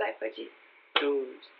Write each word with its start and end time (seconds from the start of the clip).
Vai, 0.00 0.14
pode 0.14 0.40
ir. 0.40 0.52
Dois. 0.98 1.50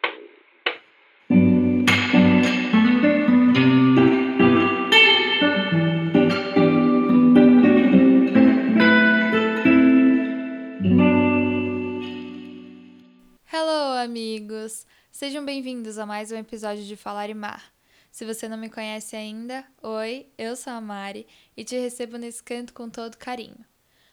Hello, 13.53 13.99
amigos! 14.03 14.87
Sejam 15.11 15.45
bem-vindos 15.45 15.99
a 15.99 16.07
mais 16.07 16.33
um 16.33 16.37
episódio 16.38 16.83
de 16.83 16.97
Falar 16.97 17.29
e 17.29 17.34
Mar. 17.34 17.70
Se 18.11 18.25
você 18.25 18.48
não 18.48 18.57
me 18.57 18.70
conhece 18.70 19.16
ainda, 19.16 19.66
oi, 19.83 20.27
eu 20.38 20.57
sou 20.57 20.73
a 20.73 20.80
Mari 20.80 21.27
e 21.55 21.62
te 21.62 21.79
recebo 21.79 22.16
nesse 22.16 22.43
canto 22.43 22.73
com 22.73 22.88
todo 22.88 23.19
carinho. 23.19 23.70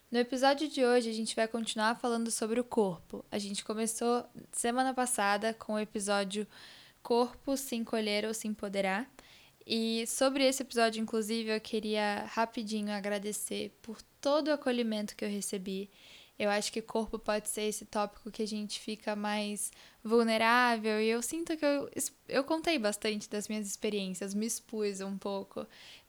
No 0.09 0.19
episódio 0.19 0.69
de 0.69 0.85
hoje, 0.85 1.09
a 1.09 1.13
gente 1.13 1.35
vai 1.35 1.49
continuar 1.49 1.95
falando 1.95 2.31
sobre 2.31 2.61
o 2.61 2.63
corpo. 2.63 3.25
A 3.29 3.37
gente 3.37 3.65
começou 3.65 4.25
semana 4.53 4.93
passada 4.93 5.53
com 5.53 5.73
o 5.73 5.79
episódio 5.79 6.47
Corpo 7.03 7.57
se 7.57 7.75
encolher 7.75 8.23
ou 8.23 8.33
se 8.33 8.47
empoderar. 8.47 9.09
E 9.65 10.07
sobre 10.07 10.45
esse 10.45 10.63
episódio, 10.63 11.01
inclusive, 11.01 11.49
eu 11.49 11.59
queria 11.59 12.23
rapidinho 12.29 12.93
agradecer 12.93 13.77
por 13.81 14.01
todo 14.21 14.47
o 14.47 14.53
acolhimento 14.53 15.13
que 15.13 15.25
eu 15.25 15.29
recebi. 15.29 15.89
Eu 16.39 16.49
acho 16.51 16.71
que 16.71 16.81
corpo 16.81 17.19
pode 17.19 17.49
ser 17.49 17.63
esse 17.63 17.83
tópico 17.83 18.31
que 18.31 18.43
a 18.43 18.47
gente 18.47 18.79
fica 18.79 19.13
mais 19.13 19.71
vulnerável 20.03 21.01
e 21.01 21.07
eu 21.09 21.21
sinto 21.21 21.57
que 21.57 21.65
eu, 21.65 21.89
eu 22.29 22.43
contei 22.43 22.77
bastante 22.77 23.27
das 23.27 23.47
minhas 23.47 23.67
experiências, 23.67 24.35
me 24.35 24.45
expus 24.45 25.01
um 25.01 25.17
pouco, 25.17 25.65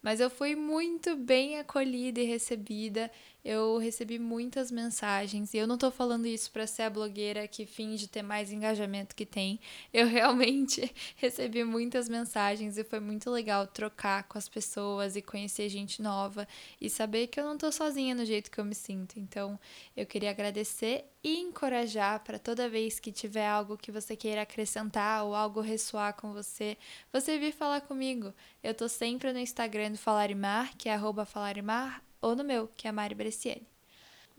mas 0.08 0.20
eu 0.20 0.30
fui 0.30 0.56
muito 0.56 1.14
bem 1.16 1.58
acolhida 1.58 2.18
e 2.18 2.24
recebida. 2.24 3.10
Eu 3.44 3.76
recebi 3.78 4.18
muitas 4.18 4.70
mensagens 4.70 5.52
e 5.52 5.58
eu 5.58 5.66
não 5.66 5.78
tô 5.78 5.90
falando 5.90 6.26
isso 6.26 6.50
para 6.50 6.66
ser 6.66 6.82
a 6.82 6.90
blogueira 6.90 7.46
que 7.46 7.66
finge 7.66 8.08
ter 8.08 8.22
mais 8.22 8.50
engajamento 8.50 9.14
que 9.14 9.26
tem. 9.26 9.60
Eu 9.92 10.06
realmente 10.08 10.90
recebi 11.16 11.62
muitas 11.62 12.08
mensagens 12.08 12.78
e 12.78 12.84
foi 12.84 13.00
muito 13.00 13.30
legal 13.30 13.66
trocar 13.66 14.24
com 14.24 14.38
as 14.38 14.48
pessoas 14.48 15.14
e 15.14 15.20
conhecer 15.20 15.68
gente 15.68 16.00
nova 16.00 16.48
e 16.80 16.88
saber 16.88 17.26
que 17.26 17.38
eu 17.38 17.44
não 17.44 17.58
tô 17.58 17.70
sozinha 17.70 18.14
no 18.14 18.24
jeito 18.24 18.50
que 18.50 18.58
eu 18.58 18.64
me 18.64 18.74
sinto. 18.74 19.18
Então, 19.18 19.60
eu 19.94 20.06
queria 20.06 20.30
agradecer 20.30 21.04
e 21.22 21.40
encorajar 21.40 22.20
para 22.22 22.38
toda 22.38 22.68
vez 22.68 23.00
que 23.00 23.10
tiver 23.12 23.46
algo 23.46 23.76
que 23.76 23.90
você 23.90 24.16
queira 24.16 24.42
acrescentar 24.42 25.24
ou 25.24 25.34
algo 25.34 25.60
ressoar 25.60 26.14
com 26.14 26.32
você, 26.32 26.76
você 27.12 27.38
vir 27.38 27.52
falar 27.52 27.80
comigo. 27.82 28.32
Eu 28.62 28.74
tô 28.74 28.88
sempre 28.88 29.32
no 29.32 29.38
Instagram 29.38 29.90
do 29.98 30.00
Falarimar, 30.00 30.76
que 30.78 30.88
é 30.88 30.94
arroba 30.94 31.24
Falarimar, 31.24 32.02
ou 32.22 32.36
no 32.36 32.44
meu, 32.44 32.68
que 32.76 32.86
é 32.86 32.92
Mari 32.92 33.16
Bresciani. 33.16 33.66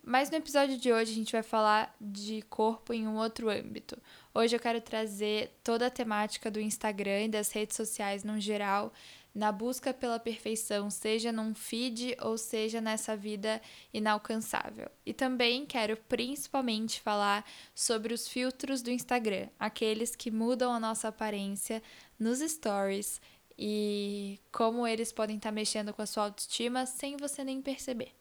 Mas 0.02 0.32
no 0.32 0.38
episódio 0.38 0.78
de 0.78 0.92
hoje 0.92 1.12
a 1.12 1.16
gente 1.16 1.34
vai 1.34 1.44
falar 1.44 1.94
de 2.00 2.42
corpo 2.44 2.94
em 2.94 3.06
um 3.06 3.18
outro 3.18 3.50
âmbito. 3.50 4.02
Hoje 4.34 4.56
eu 4.56 4.60
quero 4.60 4.80
trazer 4.80 5.60
toda 5.62 5.88
a 5.88 5.92
temática 5.92 6.50
do 6.50 6.62
Instagram 6.62 7.26
e 7.26 7.30
das 7.30 7.52
redes 7.52 7.76
sociais 7.76 8.24
no 8.24 8.40
geral, 8.40 8.94
na 9.36 9.52
busca 9.52 9.94
pela 9.94 10.18
perfeição, 10.18 10.90
seja 10.90 11.32
num 11.32 11.54
feed 11.54 12.16
ou 12.22 12.38
seja 12.38 12.80
nessa 12.80 13.16
vida 13.16 13.62
inalcançável. 13.94 14.90
E 15.06 15.14
também 15.14 15.66
quero 15.66 15.98
principalmente 16.08 17.02
falar 17.02 17.46
sobre 17.76 18.14
os 18.14 18.28
filtros 18.28 18.82
do 18.82 18.90
Instagram, 18.90 19.50
aqueles 19.60 20.16
que 20.16 20.32
mudam 20.32 20.72
a 20.72 20.80
nossa 20.80 21.10
aparência 21.10 21.84
nos 22.18 22.40
stories 22.40 23.22
e 23.62 24.40
como 24.54 24.88
eles 24.88 25.12
podem 25.12 25.36
estar 25.36 25.52
mexendo 25.52 25.94
com 25.94 26.02
a 26.02 26.06
sua 26.06 26.24
autoestima 26.24 26.86
sem 26.86 27.18
você 27.18 27.44
nem 27.44 27.62
perceber. 27.62 28.14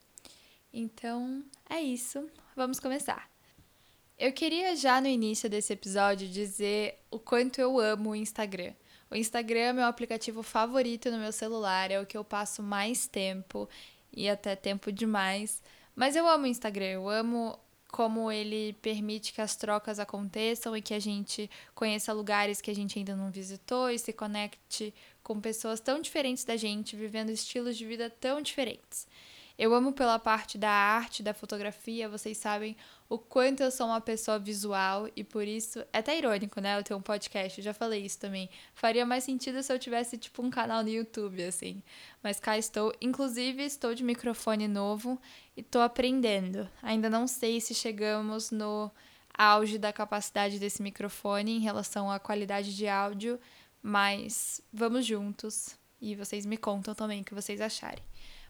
Então, 0.73 1.45
é 1.71 1.81
isso. 1.81 2.29
Vamos 2.57 2.81
começar. 2.81 3.31
Eu 4.19 4.33
queria 4.33 4.75
já 4.75 5.01
no 5.01 5.07
início 5.07 5.49
desse 5.49 5.73
episódio 5.73 6.27
dizer 6.27 6.99
o 7.09 7.21
quanto 7.21 7.61
eu 7.61 7.79
amo 7.79 8.11
o 8.11 8.17
Instagram. 8.17 8.75
O 9.09 9.15
Instagram 9.15 9.61
é 9.61 9.73
meu 9.73 9.85
aplicativo 9.85 10.43
favorito 10.43 11.09
no 11.09 11.19
meu 11.19 11.31
celular, 11.31 11.93
é 11.93 12.01
o 12.01 12.05
que 12.05 12.19
eu 12.19 12.25
passo 12.25 12.61
mais 12.61 13.07
tempo 13.07 13.69
e 14.13 14.29
até 14.29 14.57
tempo 14.57 14.91
demais. 14.91 15.63
Mas 15.95 16.17
eu 16.17 16.29
amo 16.29 16.45
o 16.45 16.49
Instagram, 16.49 16.87
eu 16.87 17.09
amo 17.09 17.57
como 17.89 18.31
ele 18.31 18.75
permite 18.83 19.33
que 19.33 19.41
as 19.41 19.57
trocas 19.57 19.99
aconteçam 19.99 20.77
e 20.77 20.83
que 20.83 20.93
a 20.93 20.99
gente 20.99 21.51
conheça 21.75 22.13
lugares 22.13 22.61
que 22.61 22.71
a 22.71 22.75
gente 22.75 22.99
ainda 22.99 23.17
não 23.17 23.31
visitou 23.31 23.91
e 23.91 23.99
se 23.99 24.13
conecte 24.13 24.93
com 25.29 25.39
pessoas 25.39 25.79
tão 25.79 26.01
diferentes 26.01 26.43
da 26.43 26.57
gente, 26.57 26.97
vivendo 26.97 27.29
estilos 27.29 27.77
de 27.77 27.85
vida 27.85 28.09
tão 28.09 28.41
diferentes. 28.41 29.07
Eu 29.59 29.75
amo 29.75 29.93
pela 29.93 30.19
parte 30.19 30.57
da 30.57 30.71
arte, 30.71 31.23
da 31.23 31.35
fotografia, 31.35 32.09
vocês 32.09 32.39
sabem 32.39 32.75
o 33.11 33.19
quanto 33.19 33.63
eu 33.63 33.71
sou 33.71 33.89
uma 33.89 34.01
pessoa 34.01 34.39
visual 34.39 35.07
e 35.15 35.23
por 35.23 35.47
isso 35.47 35.81
é 35.93 35.99
até 35.99 36.17
irônico, 36.17 36.63
né? 36.63 36.79
Eu 36.79 36.83
ter 36.83 36.95
um 36.95 37.03
podcast, 37.03 37.59
eu 37.59 37.65
já 37.65 37.75
falei 37.75 38.07
isso 38.07 38.19
também. 38.19 38.49
Faria 38.73 39.05
mais 39.05 39.25
sentido 39.25 39.63
se 39.63 39.71
eu 39.71 39.79
tivesse 39.79 40.17
tipo 40.17 40.43
um 40.43 40.49
canal 40.49 40.83
no 40.83 40.89
YouTube 40.89 41.43
assim. 41.45 41.83
Mas 42.23 42.41
cá 42.41 42.57
estou, 42.57 42.95
inclusive 42.99 43.63
estou 43.63 43.95
de 43.95 44.05
microfone 44.05 44.67
novo 44.67 45.21
e 45.55 45.61
estou 45.61 45.83
aprendendo. 45.83 46.67
Ainda 46.83 47.11
não 47.11 47.27
sei 47.27 47.61
se 47.61 47.75
chegamos 47.75 48.51
no 48.51 48.91
auge 49.37 49.77
da 49.77 49.93
capacidade 49.93 50.59
desse 50.59 50.83
microfone 50.83 51.57
em 51.57 51.61
relação 51.61 52.11
à 52.11 52.19
qualidade 52.19 52.75
de 52.75 52.89
áudio, 52.89 53.39
mas 53.83 54.61
vamos 54.73 55.07
juntos 55.07 55.79
e 56.01 56.15
vocês 56.15 56.47
me 56.47 56.57
contam 56.57 56.95
também 56.95 57.23
o 57.23 57.25
que 57.25 57.35
vocês 57.35 57.61
acharem. 57.61 58.03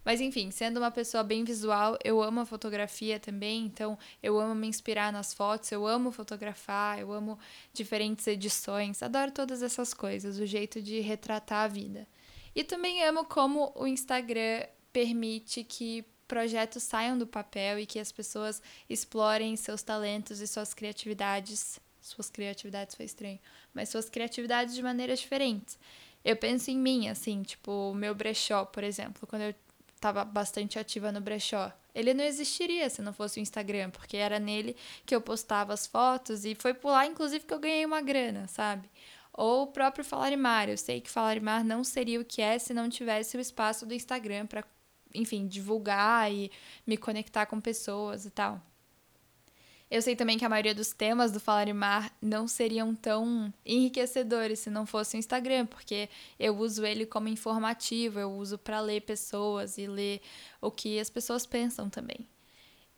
Mas 0.05 0.21
enfim, 0.21 0.51
sendo 0.51 0.79
uma 0.79 0.91
pessoa 0.91 1.23
bem 1.23 1.45
visual, 1.45 1.99
eu 2.03 2.23
amo 2.23 2.41
a 2.41 2.47
fotografia 2.47 3.21
também, 3.21 3.67
então 3.67 3.99
eu 4.23 4.39
amo 4.39 4.55
me 4.55 4.67
inspirar 4.67 5.13
nas 5.13 5.35
fotos, 5.35 5.71
eu 5.71 5.87
amo 5.87 6.11
fotografar, 6.11 6.99
eu 6.99 7.13
amo 7.13 7.39
diferentes 7.73 8.27
edições, 8.27 9.03
adoro 9.03 9.31
todas 9.33 9.63
essas 9.63 9.93
coisas, 9.93 10.39
o 10.39 10.47
jeito 10.47 10.81
de 10.81 11.01
retratar 11.01 11.65
a 11.65 11.69
vida. 11.69 12.07
E 12.55 12.65
também 12.65 13.05
amo 13.05 13.25
como 13.25 13.73
o 13.77 13.87
Instagram 13.87 14.65
permite 14.93 15.63
que 15.63 16.05
projetos 16.27 16.83
saiam 16.83 17.19
do 17.19 17.27
papel 17.27 17.79
e 17.79 17.87
que 17.87 17.99
as 17.99 18.13
pessoas 18.13 18.63
explorem 18.89 19.57
seus 19.57 19.83
talentos 19.83 20.41
e 20.41 20.47
suas 20.47 20.75
criatividades. 20.75 21.81
Suas 22.01 22.31
criatividades 22.31 22.95
foi 22.95 23.05
estranho, 23.05 23.39
mas 23.75 23.89
suas 23.89 24.09
criatividades 24.09 24.75
de 24.75 24.83
maneiras 24.83 25.21
diferentes. 25.21 25.79
Eu 26.25 26.37
penso 26.37 26.71
em 26.71 26.77
mim, 26.77 27.09
assim, 27.09 27.43
tipo, 27.43 27.91
o 27.91 27.95
meu 27.95 28.15
brechó, 28.15 28.65
por 28.65 28.85
exemplo, 28.85 29.27
quando 29.27 29.43
eu 29.43 29.55
estava 29.99 30.25
bastante 30.25 30.79
ativa 30.79 31.13
no 31.13 31.21
brechó. 31.21 31.73
Ele 31.95 32.15
não 32.15 32.25
existiria 32.25 32.89
se 32.89 33.03
não 33.03 33.13
fosse 33.13 33.39
o 33.39 33.43
Instagram, 33.43 33.91
porque 33.91 34.17
era 34.17 34.39
nele 34.39 34.77
que 35.05 35.15
eu 35.15 35.21
postava 35.21 35.75
as 35.75 35.87
fotos 35.87 36.45
e 36.45 36.55
foi 36.55 36.73
por 36.73 36.91
lá, 36.91 37.07
inclusive, 37.07 37.45
que 37.45 37.53
eu 37.53 37.59
ganhei 37.59 37.85
uma 37.85 38.01
grana, 38.01 38.47
sabe? 38.47 38.89
Ou 39.33 39.65
o 39.65 39.67
próprio 39.69 40.05
Falarimar. 40.05 40.69
Eu 40.69 40.79
sei 40.79 41.01
que 41.01 41.11
Falarimar 41.11 41.65
não 41.65 41.83
seria 41.85 42.21
o 42.21 42.25
que 42.25 42.41
é 42.41 42.59
se 42.59 42.73
não 42.73 42.89
tivesse 42.89 43.37
o 43.37 43.41
espaço 43.41 43.85
do 43.85 43.95
Instagram 43.95 44.47
para, 44.47 44.65
enfim, 45.15 45.47
divulgar 45.47 46.33
e 46.33 46.51
me 46.87 46.97
conectar 46.97 47.47
com 47.47 47.61
pessoas 47.61 48.25
e 48.25 48.31
tal. 48.31 48.63
Eu 49.91 50.03
sei 50.03 50.15
também 50.15 50.37
que 50.37 50.45
a 50.45 50.49
maioria 50.49 50.75
dos 50.75 50.93
temas 50.93 51.33
do 51.33 51.41
Falar 51.41 51.67
e 51.67 51.73
Mar 51.73 52.15
não 52.21 52.47
seriam 52.47 52.95
tão 52.95 53.53
enriquecedores 53.65 54.59
se 54.59 54.69
não 54.69 54.85
fosse 54.85 55.17
o 55.17 55.19
Instagram, 55.19 55.65
porque 55.65 56.11
eu 56.39 56.57
uso 56.59 56.85
ele 56.85 57.07
como 57.07 57.29
informativo, 57.29 58.19
eu 58.19 58.31
uso 58.31 58.59
para 58.59 58.81
ler 58.81 59.01
pessoas 59.03 59.79
e 59.79 59.87
ler 59.87 60.21
o 60.61 60.71
que 60.71 61.01
as 61.01 61.09
pessoas 61.09 61.47
pensam 61.47 61.89
também. 61.89 62.27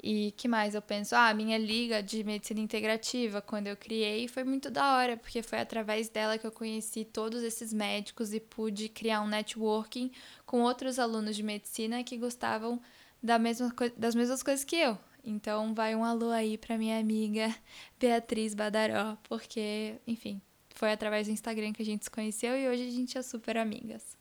E 0.02 0.32
que 0.36 0.48
mais 0.48 0.74
eu 0.74 0.80
penso? 0.80 1.14
Ah, 1.14 1.32
minha 1.34 1.58
liga 1.58 2.02
de 2.02 2.24
medicina 2.24 2.58
integrativa, 2.58 3.42
quando 3.42 3.66
eu 3.66 3.76
criei, 3.76 4.26
foi 4.26 4.44
muito 4.44 4.70
da 4.70 4.96
hora, 4.96 5.16
porque 5.16 5.42
foi 5.42 5.60
através 5.60 6.08
dela 6.08 6.38
que 6.38 6.46
eu 6.46 6.50
conheci 6.50 7.04
todos 7.04 7.42
esses 7.42 7.72
médicos 7.72 8.32
e 8.32 8.40
pude 8.40 8.88
criar 8.88 9.20
um 9.20 9.28
networking 9.28 10.10
com 10.46 10.62
outros 10.62 10.98
alunos 10.98 11.36
de 11.36 11.42
medicina 11.42 12.02
que 12.02 12.16
gostavam 12.16 12.80
da 13.22 13.38
mesma 13.38 13.72
das 13.96 14.14
mesmas 14.14 14.42
coisas 14.42 14.64
que 14.64 14.76
eu. 14.76 14.98
Então 15.24 15.74
vai 15.74 15.94
um 15.94 16.04
alô 16.04 16.30
aí 16.30 16.56
para 16.56 16.78
minha 16.78 16.98
amiga 16.98 17.54
Beatriz 17.98 18.54
Badaró, 18.54 19.16
porque, 19.24 19.96
enfim, 20.06 20.40
foi 20.74 20.92
através 20.92 21.26
do 21.26 21.32
Instagram 21.32 21.72
que 21.72 21.82
a 21.82 21.84
gente 21.84 22.04
se 22.04 22.10
conheceu 22.10 22.56
e 22.56 22.68
hoje 22.68 22.88
a 22.88 22.90
gente 22.90 23.18
é 23.18 23.22
super 23.22 23.56
amigas. 23.56 24.16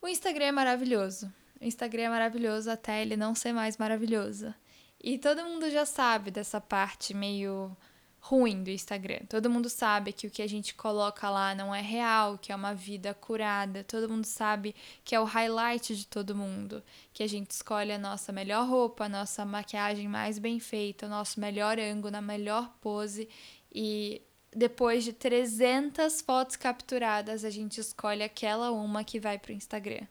O 0.00 0.08
Instagram 0.08 0.46
é 0.46 0.52
maravilhoso. 0.52 1.32
O 1.60 1.64
Instagram 1.64 2.04
é 2.04 2.08
maravilhoso 2.08 2.70
até 2.70 3.02
ele 3.02 3.16
não 3.16 3.34
ser 3.34 3.52
mais 3.52 3.76
maravilhoso. 3.76 4.54
E 5.02 5.18
todo 5.18 5.44
mundo 5.44 5.70
já 5.70 5.84
sabe 5.84 6.30
dessa 6.30 6.60
parte 6.60 7.12
meio 7.14 7.76
ruim 8.20 8.62
do 8.62 8.70
Instagram. 8.70 9.20
Todo 9.28 9.50
mundo 9.50 9.68
sabe 9.70 10.12
que 10.12 10.26
o 10.26 10.30
que 10.30 10.42
a 10.42 10.46
gente 10.46 10.74
coloca 10.74 11.28
lá 11.30 11.54
não 11.54 11.74
é 11.74 11.80
real, 11.80 12.36
que 12.38 12.52
é 12.52 12.54
uma 12.56 12.74
vida 12.74 13.14
curada. 13.14 13.82
Todo 13.82 14.08
mundo 14.08 14.24
sabe 14.24 14.74
que 15.02 15.14
é 15.14 15.20
o 15.20 15.24
highlight 15.24 15.96
de 15.96 16.06
todo 16.06 16.36
mundo, 16.36 16.82
que 17.12 17.22
a 17.22 17.26
gente 17.26 17.50
escolhe 17.50 17.92
a 17.92 17.98
nossa 17.98 18.32
melhor 18.32 18.68
roupa, 18.68 19.04
a 19.04 19.08
nossa 19.08 19.44
maquiagem 19.44 20.06
mais 20.06 20.38
bem 20.38 20.60
feita, 20.60 21.06
o 21.06 21.08
nosso 21.08 21.40
melhor 21.40 21.78
ângulo, 21.78 22.10
na 22.10 22.20
melhor 22.20 22.70
pose 22.80 23.28
e 23.72 24.22
depois 24.54 25.04
de 25.04 25.12
300 25.12 26.20
fotos 26.22 26.56
capturadas, 26.56 27.44
a 27.44 27.50
gente 27.50 27.80
escolhe 27.80 28.22
aquela 28.22 28.70
uma 28.72 29.04
que 29.04 29.20
vai 29.20 29.38
para 29.38 29.52
o 29.52 29.54
Instagram. 29.54 30.06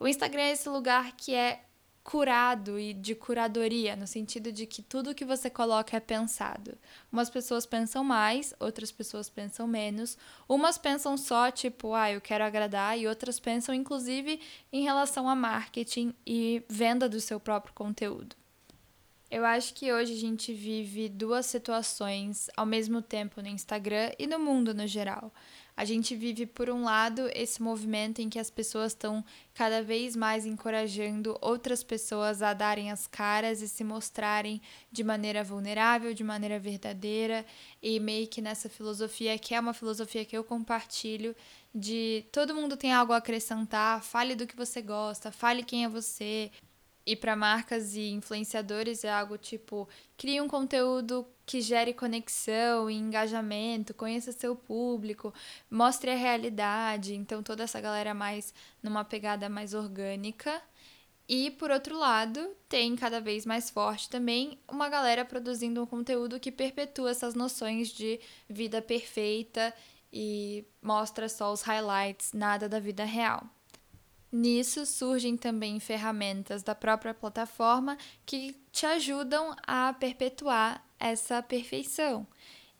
O 0.00 0.08
Instagram 0.08 0.42
é 0.42 0.52
esse 0.52 0.68
lugar 0.68 1.12
que 1.16 1.34
é 1.34 1.62
curado 2.04 2.78
e 2.78 2.92
de 2.92 3.14
curadoria, 3.14 3.96
no 3.96 4.06
sentido 4.06 4.52
de 4.52 4.66
que 4.66 4.82
tudo 4.82 5.14
que 5.14 5.24
você 5.24 5.48
coloca 5.48 5.96
é 5.96 6.00
pensado. 6.00 6.76
Umas 7.10 7.30
pessoas 7.30 7.64
pensam 7.64 8.04
mais, 8.04 8.52
outras 8.60 8.92
pessoas 8.92 9.30
pensam 9.30 9.66
menos. 9.66 10.18
Umas 10.46 10.76
pensam 10.76 11.16
só, 11.16 11.50
tipo, 11.50 11.94
ah, 11.94 12.12
eu 12.12 12.20
quero 12.20 12.44
agradar, 12.44 12.98
e 12.98 13.08
outras 13.08 13.40
pensam, 13.40 13.74
inclusive, 13.74 14.38
em 14.70 14.82
relação 14.82 15.26
a 15.26 15.34
marketing 15.34 16.14
e 16.26 16.62
venda 16.68 17.08
do 17.08 17.20
seu 17.20 17.40
próprio 17.40 17.72
conteúdo. 17.72 18.36
Eu 19.30 19.44
acho 19.44 19.72
que 19.74 19.92
hoje 19.92 20.12
a 20.12 20.20
gente 20.20 20.52
vive 20.52 21.08
duas 21.08 21.46
situações 21.46 22.48
ao 22.56 22.66
mesmo 22.66 23.00
tempo 23.00 23.40
no 23.40 23.48
Instagram 23.48 24.12
e 24.18 24.26
no 24.26 24.38
mundo 24.38 24.74
no 24.74 24.86
geral. 24.86 25.32
A 25.76 25.84
gente 25.84 26.14
vive, 26.14 26.46
por 26.46 26.70
um 26.70 26.84
lado, 26.84 27.28
esse 27.34 27.60
movimento 27.60 28.20
em 28.20 28.28
que 28.28 28.38
as 28.38 28.48
pessoas 28.48 28.92
estão 28.92 29.24
cada 29.52 29.82
vez 29.82 30.14
mais 30.14 30.46
encorajando 30.46 31.36
outras 31.40 31.82
pessoas 31.82 32.42
a 32.42 32.54
darem 32.54 32.92
as 32.92 33.08
caras 33.08 33.60
e 33.60 33.68
se 33.68 33.82
mostrarem 33.82 34.62
de 34.92 35.02
maneira 35.02 35.42
vulnerável, 35.42 36.14
de 36.14 36.22
maneira 36.22 36.60
verdadeira, 36.60 37.44
e 37.82 37.98
meio 37.98 38.28
que 38.28 38.40
nessa 38.40 38.68
filosofia, 38.68 39.36
que 39.36 39.52
é 39.52 39.58
uma 39.58 39.74
filosofia 39.74 40.24
que 40.24 40.36
eu 40.36 40.44
compartilho, 40.44 41.34
de 41.74 42.24
todo 42.30 42.54
mundo 42.54 42.76
tem 42.76 42.92
algo 42.92 43.12
a 43.12 43.16
acrescentar, 43.16 44.00
fale 44.00 44.36
do 44.36 44.46
que 44.46 44.54
você 44.54 44.80
gosta, 44.80 45.32
fale 45.32 45.64
quem 45.64 45.84
é 45.84 45.88
você, 45.88 46.52
e 47.06 47.14
para 47.14 47.36
marcas 47.36 47.94
e 47.94 48.10
influenciadores 48.10 49.04
é 49.04 49.12
algo 49.12 49.36
tipo: 49.36 49.88
crie 50.16 50.40
um 50.40 50.48
conteúdo 50.48 51.26
que 51.44 51.60
gere 51.60 51.92
conexão 51.92 52.90
e 52.90 52.94
engajamento, 52.94 53.92
conheça 53.92 54.32
seu 54.32 54.56
público, 54.56 55.32
mostre 55.70 56.10
a 56.10 56.16
realidade. 56.16 57.14
Então, 57.14 57.42
toda 57.42 57.64
essa 57.64 57.80
galera 57.80 58.14
mais 58.14 58.54
numa 58.82 59.04
pegada 59.04 59.48
mais 59.48 59.74
orgânica. 59.74 60.62
E 61.26 61.50
por 61.52 61.70
outro 61.70 61.98
lado, 61.98 62.54
tem 62.68 62.94
cada 62.96 63.20
vez 63.20 63.46
mais 63.46 63.70
forte 63.70 64.10
também 64.10 64.58
uma 64.68 64.90
galera 64.90 65.24
produzindo 65.24 65.82
um 65.82 65.86
conteúdo 65.86 66.38
que 66.38 66.52
perpetua 66.52 67.10
essas 67.10 67.34
noções 67.34 67.88
de 67.88 68.20
vida 68.48 68.82
perfeita 68.82 69.72
e 70.12 70.66
mostra 70.82 71.28
só 71.28 71.52
os 71.52 71.62
highlights, 71.62 72.32
nada 72.34 72.68
da 72.68 72.78
vida 72.78 73.04
real. 73.04 73.48
Nisso 74.36 74.84
surgem 74.84 75.36
também 75.36 75.78
ferramentas 75.78 76.64
da 76.64 76.74
própria 76.74 77.14
plataforma 77.14 77.96
que 78.26 78.56
te 78.72 78.84
ajudam 78.84 79.54
a 79.64 79.92
perpetuar 79.92 80.84
essa 80.98 81.40
perfeição. 81.40 82.26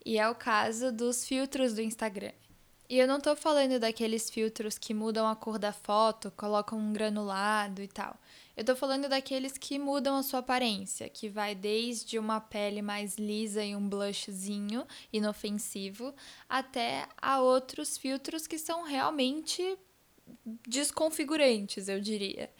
E 0.05 0.19
é 0.19 0.29
o 0.29 0.35
caso 0.35 0.91
dos 0.91 1.25
filtros 1.25 1.73
do 1.73 1.81
Instagram. 1.81 2.33
E 2.91 2.99
eu 2.99 3.06
não 3.06 3.19
estou 3.19 3.37
falando 3.37 3.79
daqueles 3.79 4.29
filtros 4.29 4.77
que 4.79 4.93
mudam 4.93 5.29
a 5.29 5.37
cor 5.37 5.56
da 5.56 5.73
foto, 5.73 6.33
colocam 6.37 6.77
um 6.77 6.93
granulado 6.93 7.81
e 7.81 7.87
tal. 7.87 8.19
Eu 8.57 8.62
estou 8.62 8.75
falando 8.75 9.09
daqueles 9.09 9.57
que 9.57 9.79
mudam 9.79 10.17
a 10.17 10.25
sua 10.25 10.41
aparência, 10.41 11.09
que 11.09 11.29
vai 11.29 11.55
desde 11.55 12.19
uma 12.19 12.41
pele 12.41 12.83
mais 12.83 13.15
lisa 13.17 13.62
e 13.65 13.77
um 13.77 13.89
blushzinho 13.89 14.85
inofensivo, 15.12 16.12
até 16.49 17.07
a 17.23 17.41
outros 17.41 17.97
filtros 17.97 18.45
que 18.45 18.59
são 18.59 18.83
realmente 18.83 19.79
desconfigurantes, 20.67 21.88
eu 21.88 22.00
diria. 22.00 22.50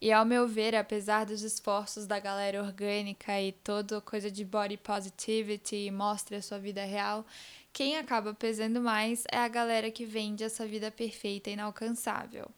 E 0.00 0.12
ao 0.12 0.24
meu 0.24 0.46
ver, 0.46 0.74
apesar 0.74 1.24
dos 1.24 1.42
esforços 1.42 2.06
da 2.06 2.18
galera 2.18 2.62
orgânica 2.62 3.40
e 3.40 3.52
toda 3.52 4.00
coisa 4.00 4.30
de 4.30 4.44
body 4.44 4.76
positivity 4.76 5.90
mostre 5.90 6.36
a 6.36 6.42
sua 6.42 6.58
vida 6.58 6.84
real, 6.84 7.24
quem 7.72 7.96
acaba 7.96 8.34
pesando 8.34 8.80
mais 8.80 9.24
é 9.32 9.38
a 9.38 9.48
galera 9.48 9.90
que 9.90 10.04
vende 10.04 10.44
essa 10.44 10.66
vida 10.66 10.90
perfeita 10.90 11.48
e 11.48 11.54
inalcançável. 11.54 12.50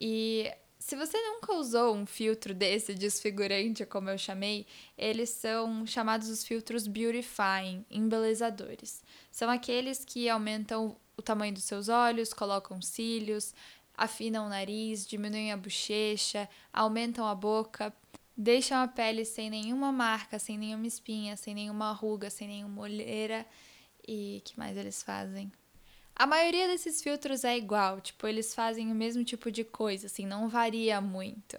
E 0.00 0.50
se 0.78 0.96
você 0.96 1.16
nunca 1.20 1.52
usou 1.52 1.94
um 1.94 2.06
filtro 2.06 2.54
desse 2.54 2.94
desfigurante, 2.94 3.84
como 3.84 4.08
eu 4.08 4.16
chamei, 4.16 4.66
eles 4.96 5.28
são 5.28 5.86
chamados 5.86 6.28
os 6.28 6.42
filtros 6.42 6.86
beautifying, 6.86 7.84
embelezadores. 7.90 9.02
São 9.30 9.48
aqueles 9.50 10.04
que 10.04 10.28
aumentam 10.28 10.96
o 11.20 11.22
tamanho 11.22 11.54
dos 11.54 11.64
seus 11.64 11.88
olhos, 11.88 12.32
colocam 12.32 12.82
cílios, 12.82 13.54
afinam 13.96 14.46
o 14.46 14.48
nariz, 14.48 15.06
diminuem 15.06 15.52
a 15.52 15.56
bochecha, 15.56 16.48
aumentam 16.72 17.26
a 17.26 17.34
boca, 17.34 17.94
deixam 18.36 18.82
a 18.82 18.88
pele 18.88 19.24
sem 19.24 19.50
nenhuma 19.50 19.92
marca, 19.92 20.38
sem 20.38 20.58
nenhuma 20.58 20.86
espinha, 20.86 21.36
sem 21.36 21.54
nenhuma 21.54 21.92
ruga, 21.92 22.30
sem 22.30 22.48
nenhuma 22.48 22.82
olheira. 22.82 23.46
E 24.06 24.42
que 24.44 24.58
mais 24.58 24.76
eles 24.76 25.02
fazem? 25.02 25.52
A 26.16 26.26
maioria 26.26 26.66
desses 26.66 27.02
filtros 27.02 27.44
é 27.44 27.56
igual, 27.56 28.00
tipo, 28.00 28.26
eles 28.26 28.54
fazem 28.54 28.90
o 28.90 28.94
mesmo 28.94 29.24
tipo 29.24 29.50
de 29.50 29.64
coisa, 29.64 30.06
assim, 30.06 30.26
não 30.26 30.48
varia 30.48 31.00
muito. 31.00 31.56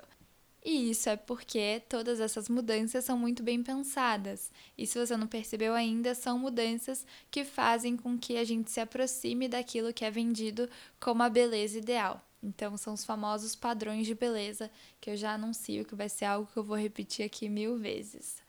E 0.64 0.92
isso 0.92 1.10
é 1.10 1.16
porque 1.16 1.82
todas 1.90 2.20
essas 2.20 2.48
mudanças 2.48 3.04
são 3.04 3.18
muito 3.18 3.42
bem 3.42 3.64
pensadas. 3.64 4.52
E 4.78 4.86
se 4.86 5.00
você 5.00 5.18
não 5.18 5.26
percebeu 5.26 5.74
ainda, 5.74 6.14
são 6.14 6.38
mudanças 6.38 7.06
que 7.32 7.44
fazem 7.44 7.98
com 7.98 8.18
que 8.18 8.38
a 8.38 8.44
gente 8.44 8.70
se 8.70 8.80
aproxime 8.80 9.48
daquilo 9.48 9.94
que 9.94 10.06
é 10.06 10.12
vendido 10.12 10.70
como 11.00 11.24
a 11.24 11.30
beleza 11.30 11.80
ideal. 11.80 12.24
Então, 12.44 12.78
são 12.78 12.94
os 12.94 13.04
famosos 13.04 13.56
padrões 13.56 14.06
de 14.06 14.16
beleza, 14.16 14.70
que 15.00 15.10
eu 15.10 15.18
já 15.18 15.34
anuncio 15.34 15.86
que 15.86 15.96
vai 15.96 16.10
ser 16.10 16.26
algo 16.26 16.50
que 16.52 16.58
eu 16.58 16.64
vou 16.64 16.78
repetir 16.78 17.26
aqui 17.26 17.48
mil 17.50 17.78
vezes. 17.78 18.42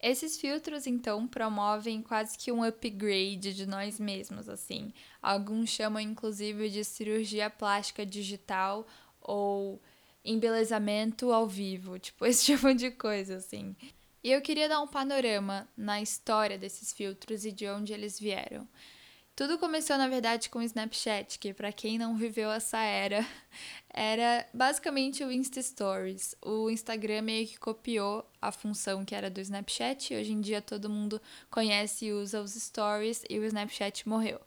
Esses 0.00 0.40
filtros, 0.40 0.86
então, 0.86 1.28
promovem 1.28 2.00
quase 2.02 2.36
que 2.38 2.50
um 2.50 2.64
upgrade 2.64 3.54
de 3.54 3.66
nós 3.66 4.00
mesmos, 4.00 4.48
assim. 4.48 4.92
Alguns 5.20 5.68
chamam, 5.68 6.00
inclusive, 6.00 6.70
de 6.70 6.82
cirurgia 6.84 7.50
plástica 7.50 8.04
digital 8.06 8.86
ou 9.20 9.80
embelezamento 10.24 11.32
ao 11.32 11.46
vivo, 11.46 11.98
tipo, 12.00 12.26
esse 12.26 12.44
tipo 12.44 12.72
de 12.74 12.90
coisa, 12.90 13.36
assim. 13.36 13.74
E 14.22 14.30
eu 14.30 14.40
queria 14.42 14.68
dar 14.68 14.80
um 14.80 14.86
panorama 14.86 15.68
na 15.76 16.00
história 16.02 16.58
desses 16.58 16.92
filtros 16.92 17.44
e 17.44 17.52
de 17.52 17.66
onde 17.68 17.92
eles 17.92 18.18
vieram. 18.20 18.68
Tudo 19.34 19.58
começou, 19.58 19.96
na 19.96 20.06
verdade, 20.06 20.50
com 20.50 20.58
o 20.58 20.62
Snapchat, 20.62 21.38
que 21.38 21.54
para 21.54 21.72
quem 21.72 21.96
não 21.96 22.14
viveu 22.14 22.50
essa 22.50 22.78
era, 22.78 23.26
era 23.88 24.46
basicamente 24.52 25.24
o 25.24 25.32
Insta 25.32 25.62
Stories. 25.62 26.34
O 26.42 26.68
Instagram 26.68 27.22
meio 27.22 27.48
que 27.48 27.58
copiou 27.58 28.30
a 28.42 28.52
função 28.52 29.02
que 29.02 29.14
era 29.14 29.30
do 29.30 29.40
Snapchat, 29.40 30.12
e 30.12 30.16
hoje 30.18 30.32
em 30.32 30.42
dia 30.42 30.60
todo 30.60 30.90
mundo 30.90 31.18
conhece 31.50 32.04
e 32.04 32.12
usa 32.12 32.42
os 32.42 32.52
Stories, 32.52 33.24
e 33.30 33.38
o 33.38 33.44
Snapchat 33.46 34.06
morreu. 34.06 34.38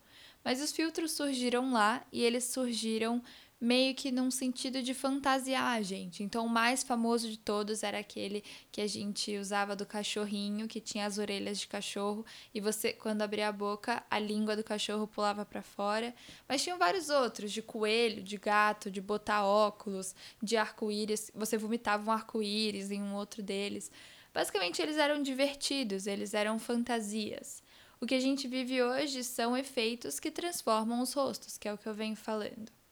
Mas 0.44 0.62
os 0.62 0.72
filtros 0.72 1.14
surgiram 1.14 1.72
lá 1.74 2.06
e 2.12 2.22
eles 2.22 2.44
surgiram 2.44 3.24
meio 3.64 3.96
que 3.96 4.12
num 4.12 4.30
sentido 4.30 4.84
de 4.84 4.94
fantasiar 4.94 5.78
a 5.78 5.82
gente. 5.82 6.22
Então, 6.22 6.46
o 6.46 6.50
mais 6.50 6.84
famoso 6.84 7.30
de 7.30 7.38
todos 7.38 7.82
era 7.82 7.98
aquele 7.98 8.44
que 8.70 8.82
a 8.82 8.88
gente 8.88 9.38
usava 9.38 9.74
do 9.74 9.86
cachorrinho, 9.86 10.68
que 10.68 10.82
tinha 10.82 11.06
as 11.06 11.18
orelhas 11.18 11.60
de 11.60 11.68
cachorro, 11.68 12.26
e 12.54 12.60
você, 12.60 12.92
quando 12.92 13.22
abria 13.22 13.48
a 13.48 13.54
boca, 13.54 14.04
a 14.12 14.20
língua 14.20 14.58
do 14.58 14.66
cachorro 14.66 15.08
pulava 15.08 15.46
para 15.46 15.62
fora. 15.62 16.14
Mas 16.46 16.62
tinham 16.62 16.78
vários 16.78 17.10
outros, 17.10 17.54
de 17.54 17.62
coelho, 17.62 18.22
de 18.22 18.38
gato, 18.38 18.92
de 18.92 19.00
botar 19.00 19.46
óculos, 19.46 20.14
de 20.42 20.58
arco-íris. 20.58 21.32
Você 21.34 21.58
vomitava 21.58 22.10
um 22.10 22.14
arco-íris 22.14 22.92
em 22.92 23.02
um 23.02 23.16
outro 23.16 23.42
deles. 23.42 23.90
Basicamente, 24.34 24.82
eles 24.82 24.98
eram 24.98 25.24
divertidos, 25.24 26.06
eles 26.06 26.34
eram 26.34 26.60
fantasias. 26.60 27.64
O 28.02 28.06
que 28.06 28.16
a 28.16 28.20
gente 28.20 28.46
vive 28.46 28.84
hoje 28.84 29.24
são 29.24 29.56
efeitos 29.56 30.20
que 30.20 30.30
transformam 30.30 31.02
os 31.02 31.14
rostos, 31.14 31.58
que 31.58 31.70
é 31.70 31.74
o 31.74 31.78
que 31.78 31.88
eu 31.88 31.94
venho 31.94 32.18
falando. 32.18 32.83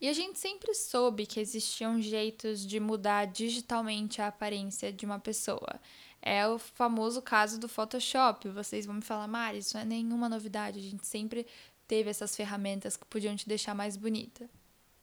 E 0.00 0.08
a 0.08 0.12
gente 0.12 0.38
sempre 0.38 0.74
soube 0.74 1.26
que 1.26 1.40
existiam 1.40 2.00
jeitos 2.00 2.66
de 2.66 2.78
mudar 2.78 3.26
digitalmente 3.26 4.20
a 4.20 4.28
aparência 4.28 4.92
de 4.92 5.06
uma 5.06 5.18
pessoa. 5.18 5.80
É 6.20 6.46
o 6.48 6.58
famoso 6.58 7.22
caso 7.22 7.58
do 7.58 7.68
Photoshop. 7.68 8.48
Vocês 8.48 8.86
vão 8.86 8.96
me 8.96 9.02
falar, 9.02 9.28
Mari, 9.28 9.58
isso 9.58 9.76
não 9.76 9.82
é 9.82 9.84
nenhuma 9.84 10.28
novidade. 10.28 10.78
A 10.78 10.82
gente 10.82 11.06
sempre 11.06 11.46
teve 11.86 12.10
essas 12.10 12.34
ferramentas 12.34 12.96
que 12.96 13.04
podiam 13.04 13.36
te 13.36 13.48
deixar 13.48 13.74
mais 13.74 13.96
bonita. 13.96 14.48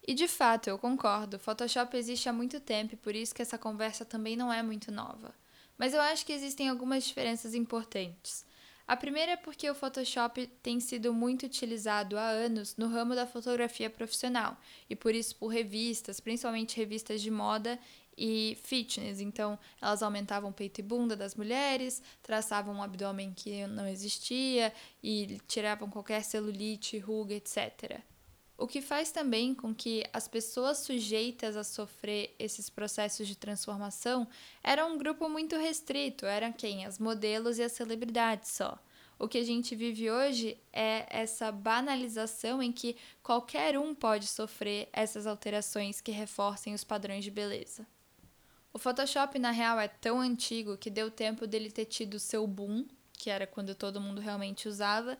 E 0.05 0.13
de 0.13 0.27
fato, 0.27 0.67
eu 0.67 0.79
concordo. 0.79 1.37
Photoshop 1.37 1.95
existe 1.95 2.27
há 2.27 2.33
muito 2.33 2.59
tempo 2.59 2.95
e 2.95 2.97
por 2.97 3.15
isso 3.15 3.35
que 3.35 3.41
essa 3.41 3.57
conversa 3.57 4.03
também 4.03 4.35
não 4.35 4.51
é 4.51 4.63
muito 4.63 4.91
nova. 4.91 5.33
Mas 5.77 5.93
eu 5.93 6.01
acho 6.01 6.25
que 6.25 6.33
existem 6.33 6.69
algumas 6.69 7.03
diferenças 7.03 7.53
importantes. 7.53 8.45
A 8.87 8.97
primeira 8.97 9.33
é 9.33 9.37
porque 9.37 9.69
o 9.69 9.75
Photoshop 9.75 10.47
tem 10.61 10.79
sido 10.79 11.13
muito 11.13 11.45
utilizado 11.45 12.17
há 12.17 12.27
anos 12.27 12.75
no 12.75 12.87
ramo 12.87 13.15
da 13.15 13.25
fotografia 13.25 13.89
profissional 13.89 14.57
e 14.89 14.95
por 14.95 15.15
isso 15.15 15.35
por 15.35 15.47
revistas, 15.47 16.19
principalmente 16.19 16.77
revistas 16.77 17.21
de 17.21 17.31
moda 17.31 17.79
e 18.17 18.57
fitness. 18.63 19.21
Então, 19.21 19.57
elas 19.81 20.03
aumentavam 20.03 20.49
o 20.49 20.53
peito 20.53 20.79
e 20.79 20.83
bunda 20.83 21.15
das 21.15 21.35
mulheres, 21.35 22.01
traçavam 22.21 22.75
um 22.75 22.83
abdômen 22.83 23.33
que 23.33 23.65
não 23.67 23.87
existia 23.87 24.73
e 25.01 25.39
tiravam 25.47 25.89
qualquer 25.89 26.23
celulite, 26.23 26.97
ruga, 26.97 27.33
etc. 27.33 28.01
O 28.61 28.67
que 28.67 28.79
faz 28.79 29.11
também 29.11 29.55
com 29.55 29.73
que 29.73 30.03
as 30.13 30.27
pessoas 30.27 30.77
sujeitas 30.77 31.57
a 31.57 31.63
sofrer 31.63 32.35
esses 32.37 32.69
processos 32.69 33.27
de 33.27 33.35
transformação 33.35 34.27
eram 34.63 34.93
um 34.93 34.99
grupo 34.99 35.27
muito 35.27 35.57
restrito, 35.57 36.27
eram 36.27 36.53
quem? 36.53 36.85
As 36.85 36.99
modelos 36.99 37.57
e 37.57 37.63
as 37.63 37.71
celebridades 37.71 38.51
só. 38.51 38.77
O 39.17 39.27
que 39.27 39.39
a 39.39 39.43
gente 39.43 39.75
vive 39.75 40.11
hoje 40.11 40.59
é 40.71 41.07
essa 41.09 41.51
banalização 41.51 42.61
em 42.61 42.71
que 42.71 42.95
qualquer 43.23 43.79
um 43.79 43.95
pode 43.95 44.27
sofrer 44.27 44.87
essas 44.93 45.25
alterações 45.25 45.99
que 45.99 46.11
reforcem 46.11 46.75
os 46.75 46.83
padrões 46.83 47.23
de 47.23 47.31
beleza. 47.31 47.87
O 48.71 48.77
Photoshop, 48.77 49.39
na 49.39 49.49
real, 49.49 49.79
é 49.79 49.87
tão 49.87 50.21
antigo 50.21 50.77
que 50.77 50.91
deu 50.91 51.09
tempo 51.09 51.47
dele 51.47 51.71
ter 51.71 51.85
tido 51.85 52.19
seu 52.19 52.45
boom, 52.45 52.85
que 53.21 53.29
era 53.29 53.45
quando 53.45 53.75
todo 53.75 54.01
mundo 54.01 54.19
realmente 54.19 54.67
usava, 54.67 55.17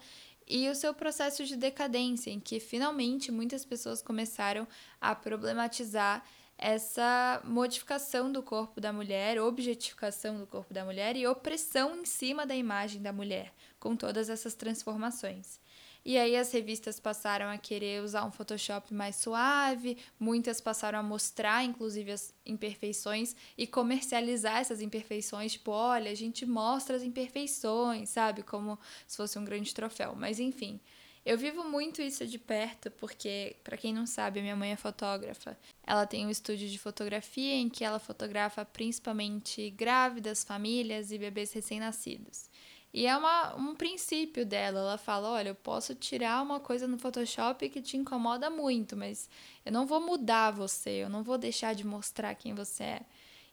e 0.52 0.70
o 0.70 0.76
seu 0.76 0.94
processo 0.94 1.46
de 1.46 1.56
decadência, 1.56 2.30
em 2.30 2.40
que 2.40 2.60
finalmente 2.60 3.32
muitas 3.32 3.64
pessoas 3.64 4.02
começaram 4.02 4.68
a 5.00 5.16
problematizar 5.16 6.26
essa 6.58 7.42
modificação 7.46 8.30
do 8.30 8.44
corpo 8.44 8.82
da 8.82 8.92
mulher, 8.92 9.40
objetificação 9.40 10.38
do 10.38 10.46
corpo 10.46 10.74
da 10.74 10.84
mulher 10.84 11.16
e 11.16 11.26
opressão 11.26 11.96
em 11.96 12.06
cima 12.06 12.46
da 12.46 12.56
imagem 12.56 13.02
da 13.02 13.14
mulher, 13.14 13.54
com 13.80 13.96
todas 13.96 14.30
essas 14.30 14.54
transformações. 14.54 15.58
E 16.04 16.18
aí 16.18 16.36
as 16.36 16.52
revistas 16.52 17.00
passaram 17.00 17.50
a 17.50 17.58
querer 17.58 18.02
usar 18.02 18.26
um 18.26 18.32
Photoshop 18.32 18.92
mais 18.94 19.16
suave, 19.18 19.98
muitas 20.20 20.60
passaram 20.60 20.98
a 20.98 21.04
mostrar, 21.04 21.64
inclusive, 21.64 22.12
as 22.12 22.34
imperfeições 22.46 23.36
e 23.56 23.68
comercializar 23.68 24.58
essas 24.58 24.82
imperfeições. 24.82 25.54
Tipo, 25.54 25.72
olha, 25.72 26.12
a 26.12 26.16
gente 26.16 26.46
mostra 26.46 26.96
as 26.96 27.04
imperfeições, 27.04 28.10
sabe? 28.10 28.42
Como 28.42 28.80
se 29.06 29.16
fosse 29.16 29.38
um 29.38 29.46
grande 29.46 29.74
troféu. 29.74 30.16
Mas 30.16 30.40
enfim. 30.40 30.80
Eu 31.24 31.38
vivo 31.38 31.64
muito 31.64 32.02
isso 32.02 32.26
de 32.26 32.40
perto 32.40 32.90
porque, 32.90 33.56
para 33.64 33.78
quem 33.78 33.94
não 33.94 34.08
sabe, 34.08 34.42
minha 34.42 34.56
mãe 34.56 34.72
é 34.72 34.76
fotógrafa. 34.76 35.56
Ela 35.86 36.08
tem 36.08 36.26
um 36.26 36.32
estúdio 36.32 36.68
de 36.68 36.80
fotografia 36.80 37.54
em 37.54 37.70
que 37.70 37.84
ela 37.84 38.00
fotografa 38.00 38.66
principalmente 38.66 39.70
grávidas, 39.70 40.44
famílias 40.44 41.12
e 41.12 41.20
bebês 41.20 41.54
recém-nascidos. 41.54 42.50
E 42.94 43.08
é 43.08 43.16
uma, 43.16 43.56
um 43.56 43.76
princípio 43.76 44.46
dela. 44.46 44.80
Ela 44.80 44.98
fala: 44.98 45.30
olha, 45.30 45.50
eu 45.50 45.56
posso 45.56 45.96
tirar 45.96 46.42
uma 46.42 46.60
coisa 46.60 46.88
no 46.88 46.98
Photoshop 46.98 47.70
que 47.70 47.82
te 47.82 47.98
incomoda 47.98 48.50
muito, 48.50 48.98
mas 48.98 49.30
eu 49.66 49.72
não 49.72 49.86
vou 49.86 50.02
mudar 50.02 50.52
você, 50.52 51.04
eu 51.04 51.10
não 51.10 51.24
vou 51.24 51.38
deixar 51.38 51.74
de 51.74 51.86
mostrar 51.86 52.36
quem 52.36 52.54
você 52.54 52.84
é. 52.84 53.02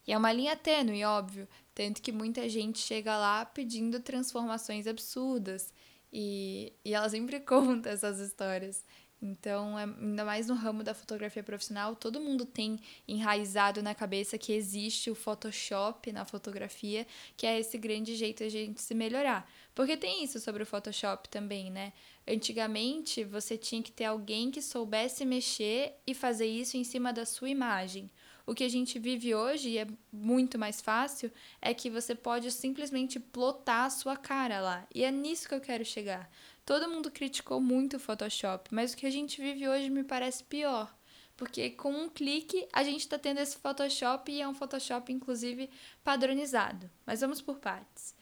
E 0.06 0.12
é 0.12 0.18
uma 0.18 0.32
linha 0.32 0.56
tênue, 0.56 1.04
óbvio. 1.04 1.46
Tanto 1.74 2.00
que 2.00 2.10
muita 2.10 2.48
gente 2.48 2.78
chega 2.78 3.16
lá 3.16 3.44
pedindo 3.44 4.00
transformações 4.00 4.86
absurdas. 4.86 5.72
E, 6.12 6.72
e 6.84 6.94
ela 6.94 7.08
sempre 7.08 7.38
conta 7.40 7.90
essas 7.90 8.18
histórias. 8.18 8.84
Então, 9.20 9.76
é, 9.76 9.82
ainda 9.82 10.24
mais 10.24 10.46
no 10.46 10.54
ramo 10.54 10.84
da 10.84 10.94
fotografia 10.94 11.42
profissional, 11.42 11.96
todo 11.96 12.20
mundo 12.20 12.46
tem 12.46 12.78
enraizado 13.06 13.82
na 13.82 13.94
cabeça 13.94 14.38
que 14.38 14.52
existe 14.52 15.10
o 15.10 15.14
Photoshop 15.14 16.12
na 16.12 16.24
fotografia, 16.24 17.06
que 17.36 17.44
é 17.44 17.58
esse 17.58 17.76
grande 17.76 18.14
jeito 18.14 18.44
a 18.44 18.48
gente 18.48 18.80
se 18.80 18.94
melhorar. 18.94 19.50
Porque 19.74 19.96
tem 19.96 20.22
isso 20.22 20.38
sobre 20.38 20.62
o 20.62 20.66
Photoshop 20.66 21.28
também, 21.28 21.70
né? 21.70 21.92
Antigamente, 22.26 23.24
você 23.24 23.56
tinha 23.56 23.82
que 23.82 23.90
ter 23.90 24.04
alguém 24.04 24.50
que 24.50 24.62
soubesse 24.62 25.24
mexer 25.24 25.94
e 26.06 26.14
fazer 26.14 26.46
isso 26.46 26.76
em 26.76 26.84
cima 26.84 27.12
da 27.12 27.26
sua 27.26 27.48
imagem. 27.48 28.10
O 28.48 28.54
que 28.54 28.64
a 28.64 28.68
gente 28.68 28.98
vive 28.98 29.34
hoje, 29.34 29.68
e 29.68 29.78
é 29.78 29.86
muito 30.10 30.58
mais 30.58 30.80
fácil, 30.80 31.30
é 31.60 31.74
que 31.74 31.90
você 31.90 32.14
pode 32.14 32.50
simplesmente 32.50 33.20
plotar 33.20 33.84
a 33.84 33.90
sua 33.90 34.16
cara 34.16 34.58
lá. 34.60 34.86
E 34.94 35.04
é 35.04 35.10
nisso 35.10 35.46
que 35.46 35.54
eu 35.54 35.60
quero 35.60 35.84
chegar. 35.84 36.30
Todo 36.68 36.86
mundo 36.86 37.10
criticou 37.10 37.62
muito 37.62 37.96
o 37.96 37.98
Photoshop, 37.98 38.68
mas 38.74 38.92
o 38.92 38.96
que 38.98 39.06
a 39.06 39.10
gente 39.10 39.40
vive 39.40 39.66
hoje 39.66 39.88
me 39.88 40.04
parece 40.04 40.44
pior. 40.44 40.94
Porque 41.34 41.70
com 41.70 41.90
um 41.90 42.10
clique 42.10 42.68
a 42.74 42.82
gente 42.82 43.00
está 43.00 43.18
tendo 43.18 43.40
esse 43.40 43.56
Photoshop 43.56 44.30
e 44.30 44.42
é 44.42 44.46
um 44.46 44.52
Photoshop, 44.52 45.10
inclusive, 45.10 45.70
padronizado. 46.04 46.90
Mas 47.06 47.22
vamos 47.22 47.40
por 47.40 47.58
partes. 47.58 48.14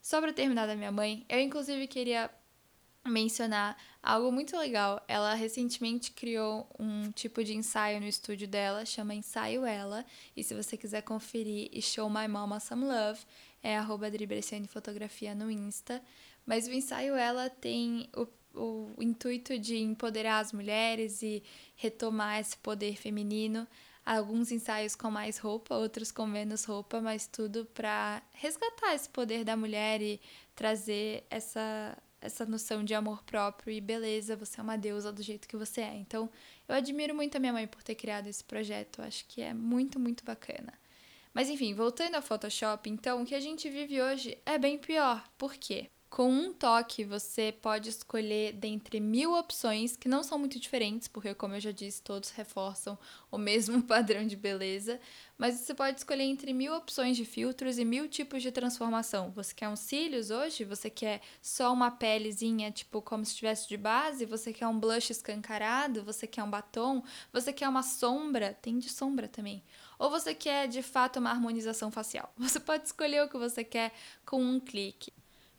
Só 0.00 0.20
para 0.20 0.32
terminar 0.32 0.66
da 0.66 0.74
minha 0.74 0.90
mãe, 0.90 1.24
eu 1.28 1.38
inclusive 1.38 1.86
queria 1.86 2.28
mencionar 3.06 3.76
algo 4.02 4.32
muito 4.32 4.58
legal. 4.58 5.00
Ela 5.06 5.34
recentemente 5.34 6.10
criou 6.10 6.68
um 6.80 7.08
tipo 7.12 7.44
de 7.44 7.54
ensaio 7.54 8.00
no 8.00 8.08
estúdio 8.08 8.48
dela, 8.48 8.84
chama 8.84 9.14
Ensaio 9.14 9.64
Ela. 9.64 10.04
E 10.36 10.42
se 10.42 10.54
você 10.54 10.76
quiser 10.76 11.02
conferir 11.02 11.68
e 11.72 11.80
show 11.80 12.10
my 12.10 12.26
mama 12.26 12.58
some 12.58 12.84
love, 12.84 13.20
é 13.62 13.76
arroba 13.76 14.08
Fotografia 14.66 15.36
no 15.36 15.48
Insta. 15.48 16.02
Mas 16.44 16.66
o 16.66 16.72
ensaio 16.72 17.14
Ela 17.14 17.48
tem 17.48 18.08
o, 18.16 18.26
o 18.54 19.02
intuito 19.02 19.58
de 19.58 19.78
empoderar 19.78 20.40
as 20.40 20.52
mulheres 20.52 21.22
e 21.22 21.42
retomar 21.76 22.40
esse 22.40 22.56
poder 22.56 22.96
feminino. 22.96 23.66
Alguns 24.04 24.50
ensaios 24.50 24.96
com 24.96 25.10
mais 25.10 25.38
roupa, 25.38 25.76
outros 25.76 26.10
com 26.10 26.26
menos 26.26 26.64
roupa, 26.64 27.00
mas 27.00 27.26
tudo 27.26 27.64
para 27.66 28.20
resgatar 28.32 28.94
esse 28.94 29.08
poder 29.08 29.44
da 29.44 29.56
mulher 29.56 30.02
e 30.02 30.20
trazer 30.54 31.24
essa 31.30 31.96
essa 32.22 32.46
noção 32.46 32.84
de 32.84 32.94
amor 32.94 33.22
próprio 33.24 33.72
e 33.72 33.80
beleza, 33.80 34.36
você 34.36 34.60
é 34.60 34.62
uma 34.62 34.78
deusa 34.78 35.12
do 35.12 35.22
jeito 35.22 35.48
que 35.48 35.56
você 35.56 35.80
é. 35.80 35.96
Então, 35.96 36.30
eu 36.68 36.74
admiro 36.74 37.14
muito 37.14 37.36
a 37.36 37.40
minha 37.40 37.52
mãe 37.52 37.66
por 37.66 37.82
ter 37.82 37.96
criado 37.96 38.28
esse 38.28 38.44
projeto, 38.44 39.02
acho 39.02 39.26
que 39.26 39.42
é 39.42 39.52
muito, 39.52 39.98
muito 39.98 40.24
bacana. 40.24 40.72
Mas 41.34 41.50
enfim, 41.50 41.74
voltando 41.74 42.14
ao 42.14 42.22
Photoshop, 42.22 42.88
então, 42.88 43.22
o 43.22 43.26
que 43.26 43.34
a 43.34 43.40
gente 43.40 43.68
vive 43.68 44.00
hoje 44.00 44.38
é 44.46 44.56
bem 44.56 44.78
pior. 44.78 45.26
Por 45.36 45.54
quê? 45.54 45.90
Com 46.12 46.28
um 46.30 46.52
toque, 46.52 47.06
você 47.06 47.56
pode 47.62 47.88
escolher 47.88 48.52
dentre 48.52 49.00
mil 49.00 49.32
opções 49.32 49.96
que 49.96 50.10
não 50.10 50.22
são 50.22 50.38
muito 50.38 50.60
diferentes, 50.60 51.08
porque, 51.08 51.34
como 51.34 51.54
eu 51.54 51.60
já 51.60 51.72
disse, 51.72 52.02
todos 52.02 52.28
reforçam 52.28 52.98
o 53.30 53.38
mesmo 53.38 53.80
padrão 53.88 54.26
de 54.26 54.36
beleza. 54.36 55.00
Mas 55.38 55.54
você 55.54 55.72
pode 55.72 55.96
escolher 55.96 56.24
entre 56.24 56.52
mil 56.52 56.74
opções 56.74 57.16
de 57.16 57.24
filtros 57.24 57.78
e 57.78 57.84
mil 57.86 58.10
tipos 58.10 58.42
de 58.42 58.52
transformação. 58.52 59.30
Você 59.30 59.54
quer 59.54 59.70
uns 59.70 59.80
cílios 59.80 60.28
hoje? 60.28 60.64
Você 60.64 60.90
quer 60.90 61.22
só 61.40 61.72
uma 61.72 61.90
pelezinha, 61.90 62.70
tipo 62.70 63.00
como 63.00 63.24
se 63.24 63.30
estivesse 63.30 63.66
de 63.66 63.78
base? 63.78 64.26
Você 64.26 64.52
quer 64.52 64.66
um 64.66 64.78
blush 64.78 65.08
escancarado? 65.08 66.04
Você 66.04 66.26
quer 66.26 66.42
um 66.42 66.50
batom? 66.50 67.02
Você 67.32 67.54
quer 67.54 67.70
uma 67.70 67.82
sombra? 67.82 68.52
Tem 68.60 68.78
de 68.78 68.90
sombra 68.90 69.28
também. 69.28 69.64
Ou 69.98 70.10
você 70.10 70.34
quer 70.34 70.68
de 70.68 70.82
fato 70.82 71.18
uma 71.18 71.30
harmonização 71.30 71.90
facial? 71.90 72.30
Você 72.36 72.60
pode 72.60 72.84
escolher 72.84 73.22
o 73.22 73.28
que 73.30 73.38
você 73.38 73.64
quer 73.64 73.92
com 74.26 74.42
um 74.42 74.60
clique. 74.60 75.12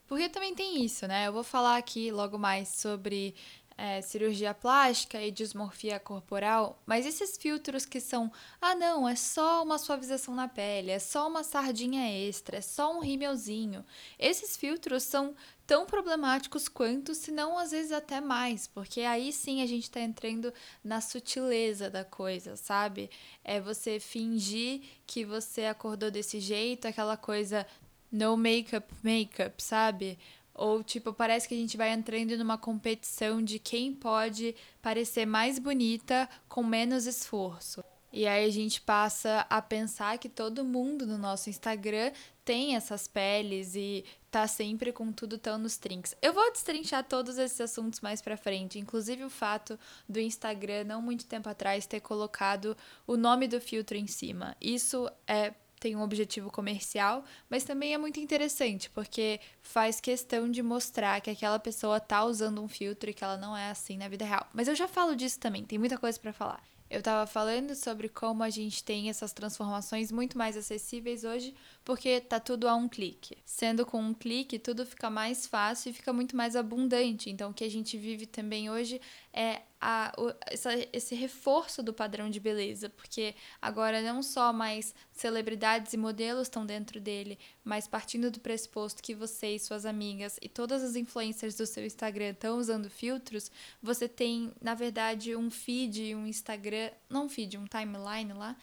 Porque 0.08 0.30
também 0.30 0.54
tem 0.54 0.84
isso, 0.84 1.08
né? 1.08 1.28
Eu 1.28 1.34
vou 1.34 1.44
falar 1.44 1.78
aqui 1.78 2.12
logo 2.12 2.38
mais 2.38 2.70
sobre 2.70 3.34
é, 3.78 4.02
cirurgia 4.02 4.54
plástica 4.54 5.22
e 5.22 5.32
dismorfia 5.32 6.00
corporal, 6.00 6.82
mas 6.86 7.06
esses 7.06 7.38
filtros 7.38 7.86
que 7.86 8.00
são, 8.00 8.32
ah 8.62 8.76
não, 8.76 9.08
é 9.08 9.16
só 9.16 9.64
uma 9.64 9.78
suavização 9.78 10.36
na 10.36 10.48
pele, 10.48 10.92
é 10.92 11.00
só 11.00 11.28
uma 11.28 11.44
sardinha 11.44 12.08
extra, 12.28 12.58
é 12.58 12.62
só 12.62 12.96
um 12.96 13.00
rímelzinho. 13.00 13.84
Esses 14.20 14.56
filtros 14.56 15.04
são 15.04 15.36
tão 15.66 15.86
problemáticos 15.86 16.68
quanto, 16.68 17.16
se 17.16 17.32
não 17.32 17.58
às 17.58 17.72
vezes 17.72 17.92
até 17.92 18.20
mais, 18.22 18.68
porque 18.68 19.02
aí 19.02 19.32
sim 19.32 19.62
a 19.62 19.66
gente 19.66 19.90
tá 19.90 20.02
entrando 20.02 20.54
na 20.84 21.02
sutileza 21.02 21.90
da 21.90 22.04
coisa, 22.04 22.56
sabe? 22.56 23.10
É 23.44 23.60
você 23.60 24.00
fingir 24.00 24.82
que 25.08 25.26
você 25.26 25.66
acordou 25.66 26.12
desse 26.12 26.40
jeito, 26.40 26.88
aquela 26.88 27.18
coisa 27.18 27.66
no 28.14 28.38
makeup 28.38 28.88
makeup, 29.04 29.60
sabe? 29.62 30.20
Ou 30.54 30.84
tipo, 30.84 31.12
parece 31.12 31.48
que 31.48 31.56
a 31.56 31.58
gente 31.58 31.76
vai 31.76 31.92
entrando 31.92 32.38
numa 32.38 32.60
competição 32.60 33.42
de 33.42 33.58
quem 33.58 33.92
pode 33.92 34.56
parecer 34.84 35.26
mais 35.26 35.58
bonita 35.58 36.30
com 36.48 36.64
menos 36.64 37.08
esforço. 37.08 37.84
E 38.12 38.28
aí 38.28 38.46
a 38.46 38.52
gente 38.52 38.80
passa 38.80 39.48
a 39.50 39.60
pensar 39.60 40.20
que 40.20 40.30
todo 40.30 40.64
mundo 40.64 41.08
no 41.08 41.18
nosso 41.18 41.50
Instagram 41.50 42.12
tem 42.46 42.76
essas 42.76 43.08
peles 43.08 43.74
e 43.74 44.06
tá 44.30 44.48
sempre 44.48 44.92
com 44.92 45.12
tudo 45.12 45.40
tão 45.40 45.58
nos 45.58 45.78
trinks. 45.78 46.16
Eu 46.22 46.32
vou 46.32 46.52
destrinchar 46.52 47.04
todos 47.04 47.40
esses 47.40 47.60
assuntos 47.60 48.02
mais 48.02 48.22
pra 48.22 48.38
frente, 48.38 48.78
inclusive 48.78 49.24
o 49.24 49.32
fato 49.32 49.80
do 50.08 50.20
Instagram 50.20 50.84
não 50.84 51.02
muito 51.02 51.26
tempo 51.26 51.50
atrás 51.50 51.88
ter 51.88 52.02
colocado 52.02 52.78
o 53.08 53.18
nome 53.18 53.48
do 53.48 53.60
filtro 53.60 53.98
em 53.98 54.06
cima. 54.06 54.56
Isso 54.62 55.10
é 55.26 55.56
tem 55.84 55.98
um 55.98 56.02
objetivo 56.02 56.50
comercial, 56.50 57.26
mas 57.50 57.66
também 57.66 57.94
é 57.94 57.98
muito 57.98 58.18
interessante, 58.18 58.90
porque 58.90 59.42
faz 59.62 60.00
questão 60.00 60.50
de 60.50 60.64
mostrar 60.64 61.20
que 61.20 61.30
aquela 61.30 61.60
pessoa 61.60 62.00
tá 62.00 62.24
usando 62.24 62.64
um 62.64 62.70
filtro 62.70 63.10
e 63.10 63.14
que 63.14 63.22
ela 63.22 63.36
não 63.36 63.56
é 63.56 63.70
assim 63.70 63.98
na 63.98 64.08
vida 64.08 64.24
real. 64.24 64.48
Mas 64.54 64.70
eu 64.70 64.76
já 64.76 64.88
falo 64.88 65.14
disso 65.14 65.38
também, 65.42 65.66
tem 65.66 65.78
muita 65.78 65.98
coisa 65.98 66.18
para 66.18 66.32
falar. 66.32 66.64
Eu 66.90 67.00
estava 67.00 67.28
falando 67.28 67.76
sobre 67.76 68.08
como 68.08 68.44
a 68.44 68.50
gente 68.50 68.82
tem 68.82 69.10
essas 69.10 69.34
transformações 69.34 70.10
muito 70.10 70.38
mais 70.38 70.56
acessíveis 70.56 71.26
hoje, 71.26 71.54
porque 71.84 72.22
tá 72.22 72.40
tudo 72.40 72.70
a 72.70 72.76
um 72.76 72.88
clique. 72.88 73.36
Sendo 73.44 73.86
com 73.86 74.00
um 74.00 74.14
clique, 74.14 74.58
tudo 74.60 74.86
fica 74.86 75.10
mais 75.10 75.46
fácil 75.46 75.90
e 75.90 75.94
fica 75.94 76.14
muito 76.14 76.38
mais 76.38 76.56
abundante. 76.56 77.30
Então, 77.30 77.52
o 77.52 77.54
que 77.54 77.66
a 77.66 77.70
gente 77.70 77.98
vive 77.98 78.26
também 78.26 78.70
hoje 78.70 79.02
é 79.34 79.64
a, 79.86 80.14
o, 80.18 80.34
essa, 80.48 80.72
esse 80.94 81.14
reforço 81.14 81.84
do 81.84 81.94
padrão 81.94 82.30
de 82.30 82.40
beleza, 82.40 82.90
porque 82.90 83.36
agora 83.62 84.02
não 84.02 84.24
só 84.24 84.54
mais 84.54 84.96
celebridades 85.12 85.92
e 85.92 85.98
modelos 85.98 86.44
estão 86.44 86.66
dentro 86.66 87.02
dele, 87.02 87.38
mas 87.66 87.86
partindo 87.86 88.32
do 88.32 88.40
pressuposto 88.40 89.04
que 89.04 89.14
você 89.14 89.56
e 89.56 89.60
suas 89.60 89.86
amigas 89.86 90.40
e 90.42 90.48
todas 90.48 90.82
as 90.82 90.96
influencers 90.96 91.56
do 91.56 91.66
seu 91.66 91.86
Instagram 91.86 92.30
estão 92.30 92.58
usando 92.58 92.90
filtros, 92.90 93.52
você 93.82 94.08
tem, 94.08 94.54
na 94.62 94.74
verdade, 94.74 95.36
um 95.36 95.52
feed, 95.52 96.16
um 96.16 96.26
Instagram, 96.26 96.90
não 97.10 97.26
um 97.26 97.30
feed, 97.30 97.58
um 97.58 97.66
timeline 97.66 98.32
lá, 98.32 98.56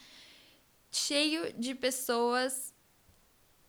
cheio 0.90 1.52
de 1.52 1.74
pessoas 1.74 2.72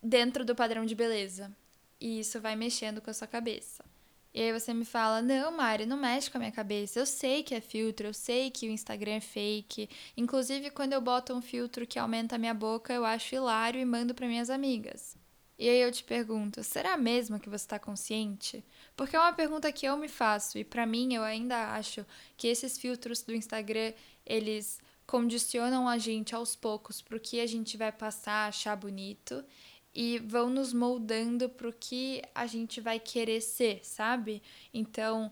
dentro 0.01 0.45
do 0.45 0.55
padrão 0.55 0.85
de 0.85 0.95
beleza. 0.95 1.51
E 1.99 2.21
isso 2.21 2.39
vai 2.39 2.55
mexendo 2.55 3.01
com 3.01 3.09
a 3.09 3.13
sua 3.13 3.27
cabeça. 3.27 3.90
E 4.33 4.41
aí 4.41 4.53
você 4.53 4.73
me 4.73 4.85
fala: 4.85 5.21
Não, 5.21 5.51
Mari, 5.51 5.85
não 5.85 5.97
mexe 5.97 6.29
com 6.29 6.37
a 6.37 6.39
minha 6.39 6.51
cabeça. 6.51 6.99
Eu 6.99 7.05
sei 7.05 7.43
que 7.43 7.53
é 7.53 7.61
filtro, 7.61 8.07
eu 8.07 8.13
sei 8.13 8.49
que 8.49 8.67
o 8.67 8.71
Instagram 8.71 9.13
é 9.13 9.21
fake. 9.21 9.89
Inclusive, 10.15 10.69
quando 10.71 10.93
eu 10.93 11.01
boto 11.01 11.33
um 11.33 11.41
filtro 11.41 11.85
que 11.85 11.99
aumenta 11.99 12.35
a 12.35 12.39
minha 12.39 12.53
boca, 12.53 12.93
eu 12.93 13.03
acho 13.05 13.35
hilário 13.35 13.79
e 13.79 13.85
mando 13.85 14.13
para 14.15 14.27
minhas 14.27 14.49
amigas. 14.49 15.17
E 15.61 15.69
aí 15.69 15.79
eu 15.79 15.91
te 15.91 16.03
pergunto: 16.03 16.63
será 16.63 16.97
mesmo 16.97 17.39
que 17.39 17.49
você 17.49 17.65
está 17.65 17.77
consciente? 17.77 18.63
Porque 18.95 19.15
é 19.15 19.19
uma 19.19 19.33
pergunta 19.33 19.71
que 19.71 19.85
eu 19.85 19.97
me 19.97 20.07
faço 20.07 20.57
e 20.57 20.63
para 20.63 20.85
mim 20.85 21.13
eu 21.13 21.23
ainda 21.23 21.73
acho 21.75 22.05
que 22.37 22.47
esses 22.47 22.77
filtros 22.79 23.21
do 23.21 23.35
Instagram 23.35 23.93
eles 24.25 24.79
condicionam 25.05 25.87
a 25.87 25.97
gente 25.97 26.33
aos 26.33 26.55
poucos 26.55 27.01
para 27.01 27.17
o 27.17 27.19
que 27.19 27.39
a 27.39 27.45
gente 27.45 27.77
vai 27.77 27.91
passar, 27.91 28.47
achar 28.47 28.75
bonito 28.75 29.43
e 29.93 30.19
vão 30.19 30.49
nos 30.49 30.73
moldando 30.73 31.49
para 31.49 31.67
o 31.67 31.73
que 31.73 32.21
a 32.33 32.45
gente 32.47 32.79
vai 32.79 32.99
querer 32.99 33.41
ser, 33.41 33.79
sabe? 33.83 34.41
Então, 34.73 35.31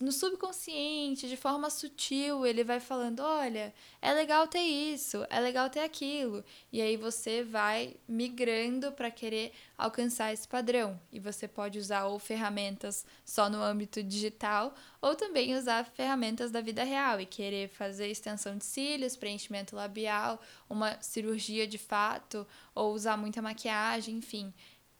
no 0.00 0.10
subconsciente, 0.10 1.28
de 1.28 1.36
forma 1.36 1.70
sutil, 1.70 2.44
ele 2.44 2.64
vai 2.64 2.80
falando: 2.80 3.20
olha, 3.20 3.72
é 4.02 4.12
legal 4.12 4.48
ter 4.48 4.58
isso, 4.62 5.24
é 5.30 5.38
legal 5.38 5.70
ter 5.70 5.80
aquilo. 5.80 6.44
E 6.72 6.82
aí 6.82 6.96
você 6.96 7.44
vai 7.44 7.94
migrando 8.08 8.90
para 8.90 9.08
querer 9.08 9.52
alcançar 9.76 10.32
esse 10.32 10.48
padrão. 10.48 11.00
E 11.12 11.20
você 11.20 11.46
pode 11.46 11.78
usar 11.78 12.06
ou 12.06 12.18
ferramentas 12.18 13.06
só 13.24 13.48
no 13.48 13.62
âmbito 13.62 14.02
digital, 14.02 14.74
ou 15.00 15.14
também 15.14 15.56
usar 15.56 15.84
ferramentas 15.84 16.50
da 16.50 16.60
vida 16.60 16.82
real 16.82 17.20
e 17.20 17.26
querer 17.26 17.68
fazer 17.68 18.08
extensão 18.08 18.56
de 18.56 18.64
cílios, 18.64 19.16
preenchimento 19.16 19.76
labial, 19.76 20.40
uma 20.68 21.00
cirurgia 21.00 21.68
de 21.68 21.78
fato, 21.78 22.44
ou 22.74 22.92
usar 22.92 23.16
muita 23.16 23.40
maquiagem, 23.40 24.16
enfim. 24.16 24.52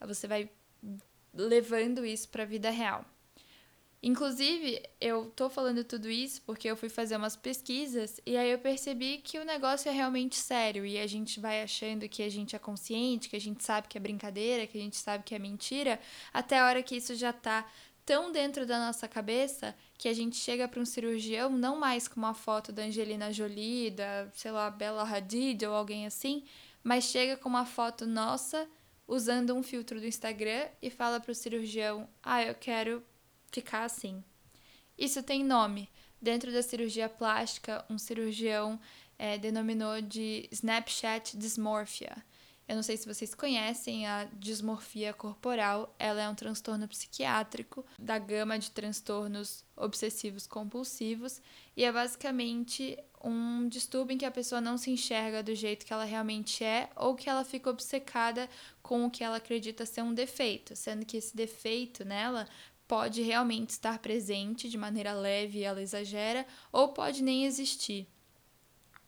Você 0.06 0.28
vai 0.28 0.48
levando 1.34 2.06
isso 2.06 2.28
para 2.28 2.44
a 2.44 2.46
vida 2.46 2.70
real. 2.70 3.04
Inclusive, 4.00 4.80
eu 5.00 5.32
tô 5.34 5.50
falando 5.50 5.82
tudo 5.82 6.08
isso 6.08 6.40
porque 6.42 6.68
eu 6.68 6.76
fui 6.76 6.88
fazer 6.88 7.16
umas 7.16 7.34
pesquisas 7.34 8.20
e 8.24 8.36
aí 8.36 8.50
eu 8.52 8.58
percebi 8.58 9.18
que 9.18 9.40
o 9.40 9.44
negócio 9.44 9.88
é 9.88 9.92
realmente 9.92 10.36
sério 10.36 10.86
e 10.86 10.96
a 10.98 11.06
gente 11.06 11.40
vai 11.40 11.62
achando 11.62 12.08
que 12.08 12.22
a 12.22 12.28
gente 12.28 12.54
é 12.54 12.60
consciente, 12.60 13.28
que 13.28 13.34
a 13.34 13.40
gente 13.40 13.64
sabe 13.64 13.88
que 13.88 13.98
é 13.98 14.00
brincadeira, 14.00 14.68
que 14.68 14.78
a 14.78 14.80
gente 14.80 14.96
sabe 14.96 15.24
que 15.24 15.34
é 15.34 15.38
mentira, 15.38 15.98
até 16.32 16.60
a 16.60 16.66
hora 16.66 16.82
que 16.82 16.94
isso 16.94 17.16
já 17.16 17.32
tá 17.32 17.68
tão 18.06 18.30
dentro 18.30 18.64
da 18.64 18.78
nossa 18.78 19.08
cabeça 19.08 19.74
que 19.98 20.08
a 20.08 20.14
gente 20.14 20.36
chega 20.36 20.68
para 20.68 20.80
um 20.80 20.86
cirurgião 20.86 21.50
não 21.50 21.76
mais 21.76 22.06
com 22.06 22.20
uma 22.20 22.34
foto 22.34 22.70
da 22.70 22.84
Angelina 22.84 23.32
Jolie, 23.32 23.90
da, 23.90 24.28
sei 24.32 24.52
lá, 24.52 24.70
Bella 24.70 25.02
Hadid 25.02 25.66
ou 25.66 25.74
alguém 25.74 26.06
assim, 26.06 26.44
mas 26.84 27.04
chega 27.04 27.36
com 27.36 27.48
uma 27.48 27.66
foto 27.66 28.06
nossa 28.06 28.68
usando 29.08 29.54
um 29.54 29.62
filtro 29.62 29.98
do 29.98 30.06
Instagram 30.06 30.68
e 30.80 30.88
fala 30.88 31.18
para 31.18 31.32
o 31.32 31.34
cirurgião: 31.34 32.08
"Ah, 32.22 32.42
eu 32.44 32.54
quero 32.54 33.02
ficar 33.50 33.84
assim. 33.84 34.22
Isso 34.96 35.22
tem 35.22 35.44
nome. 35.44 35.88
Dentro 36.20 36.52
da 36.52 36.62
cirurgia 36.62 37.08
plástica, 37.08 37.84
um 37.88 37.98
cirurgião 37.98 38.80
é, 39.18 39.38
denominou 39.38 40.00
de 40.00 40.48
Snapchat 40.50 41.36
dysmorphia. 41.36 42.16
Eu 42.68 42.76
não 42.76 42.82
sei 42.82 42.98
se 42.98 43.06
vocês 43.06 43.34
conhecem 43.34 44.06
a 44.06 44.28
dismorfia 44.34 45.14
corporal, 45.14 45.94
ela 45.98 46.20
é 46.20 46.28
um 46.28 46.34
transtorno 46.34 46.86
psiquiátrico 46.86 47.82
da 47.98 48.18
gama 48.18 48.58
de 48.58 48.70
transtornos 48.70 49.64
obsessivos 49.74 50.46
compulsivos 50.46 51.40
e 51.74 51.82
é 51.82 51.90
basicamente 51.90 52.98
um 53.24 53.66
distúrbio 53.68 54.14
em 54.14 54.18
que 54.18 54.26
a 54.26 54.30
pessoa 54.30 54.60
não 54.60 54.76
se 54.76 54.90
enxerga 54.90 55.42
do 55.42 55.54
jeito 55.54 55.86
que 55.86 55.94
ela 55.94 56.04
realmente 56.04 56.62
é 56.62 56.90
ou 56.94 57.14
que 57.14 57.30
ela 57.30 57.42
fica 57.42 57.70
obcecada 57.70 58.50
com 58.82 59.06
o 59.06 59.10
que 59.10 59.24
ela 59.24 59.38
acredita 59.38 59.86
ser 59.86 60.02
um 60.02 60.12
defeito, 60.12 60.76
sendo 60.76 61.06
que 61.06 61.16
esse 61.16 61.34
defeito 61.34 62.04
nela 62.04 62.46
pode 62.88 63.20
realmente 63.20 63.70
estar 63.70 63.98
presente 63.98 64.68
de 64.68 64.78
maneira 64.78 65.12
leve 65.12 65.58
e 65.58 65.62
ela 65.62 65.82
exagera, 65.82 66.46
ou 66.72 66.88
pode 66.88 67.22
nem 67.22 67.44
existir. 67.44 68.08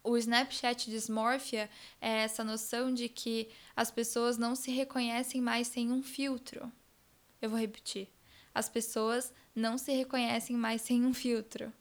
O 0.04 0.16
Snapchat 0.16 0.90
dysmorphia 0.90 1.68
é 2.00 2.20
essa 2.20 2.44
noção 2.44 2.92
de 2.92 3.08
que 3.08 3.48
as 3.74 3.90
pessoas 3.90 4.38
não 4.38 4.54
se 4.54 4.70
reconhecem 4.70 5.40
mais 5.40 5.66
sem 5.66 5.90
um 5.90 6.02
filtro. 6.02 6.70
Eu 7.40 7.50
vou 7.50 7.58
repetir. 7.58 8.08
As 8.54 8.68
pessoas 8.68 9.32
não 9.54 9.78
se 9.78 9.92
reconhecem 9.92 10.56
mais 10.56 10.82
sem 10.82 11.04
um 11.04 11.14
filtro. 11.14 11.72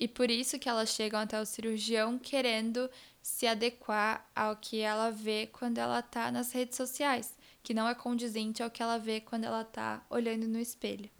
E 0.00 0.06
por 0.06 0.30
isso 0.30 0.58
que 0.58 0.68
elas 0.68 0.90
chegam 0.90 1.20
até 1.20 1.40
o 1.40 1.46
cirurgião 1.46 2.18
querendo 2.18 2.88
se 3.20 3.46
adequar 3.46 4.26
ao 4.34 4.56
que 4.56 4.80
ela 4.80 5.10
vê 5.10 5.46
quando 5.46 5.78
ela 5.78 5.98
está 6.00 6.30
nas 6.30 6.52
redes 6.52 6.76
sociais, 6.76 7.34
que 7.62 7.74
não 7.74 7.88
é 7.88 7.94
condizente 7.94 8.62
ao 8.62 8.70
que 8.70 8.82
ela 8.82 8.98
vê 8.98 9.20
quando 9.20 9.44
ela 9.44 9.62
está 9.62 10.04
olhando 10.08 10.46
no 10.46 10.58
espelho. 10.58 11.10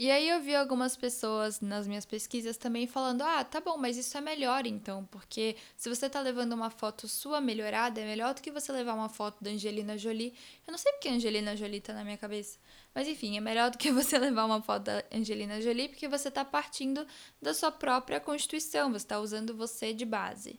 E 0.00 0.10
aí 0.10 0.30
eu 0.30 0.40
vi 0.40 0.54
algumas 0.56 0.96
pessoas 0.96 1.60
nas 1.60 1.86
minhas 1.86 2.06
pesquisas 2.06 2.56
também 2.56 2.86
falando: 2.86 3.20
"Ah, 3.20 3.44
tá 3.44 3.60
bom, 3.60 3.76
mas 3.76 3.98
isso 3.98 4.16
é 4.16 4.20
melhor 4.22 4.66
então, 4.66 5.04
porque 5.10 5.56
se 5.76 5.90
você 5.90 6.08
tá 6.08 6.22
levando 6.22 6.54
uma 6.54 6.70
foto 6.70 7.06
sua 7.06 7.38
melhorada, 7.38 8.00
é 8.00 8.06
melhor 8.06 8.32
do 8.32 8.40
que 8.40 8.50
você 8.50 8.72
levar 8.72 8.94
uma 8.94 9.10
foto 9.10 9.44
da 9.44 9.50
Angelina 9.50 9.98
Jolie". 9.98 10.32
Eu 10.66 10.70
não 10.70 10.78
sei 10.78 10.90
porque 10.92 11.10
Angelina 11.10 11.54
Jolie 11.54 11.82
tá 11.82 11.92
na 11.92 12.02
minha 12.02 12.16
cabeça, 12.16 12.58
mas 12.94 13.06
enfim, 13.08 13.36
é 13.36 13.42
melhor 13.42 13.70
do 13.70 13.76
que 13.76 13.92
você 13.92 14.18
levar 14.18 14.46
uma 14.46 14.62
foto 14.62 14.84
da 14.84 15.04
Angelina 15.12 15.60
Jolie, 15.60 15.90
porque 15.90 16.08
você 16.08 16.30
tá 16.30 16.46
partindo 16.46 17.06
da 17.42 17.52
sua 17.52 17.70
própria 17.70 18.18
constituição, 18.18 18.90
você 18.90 19.06
tá 19.06 19.20
usando 19.20 19.54
você 19.54 19.92
de 19.92 20.06
base. 20.06 20.58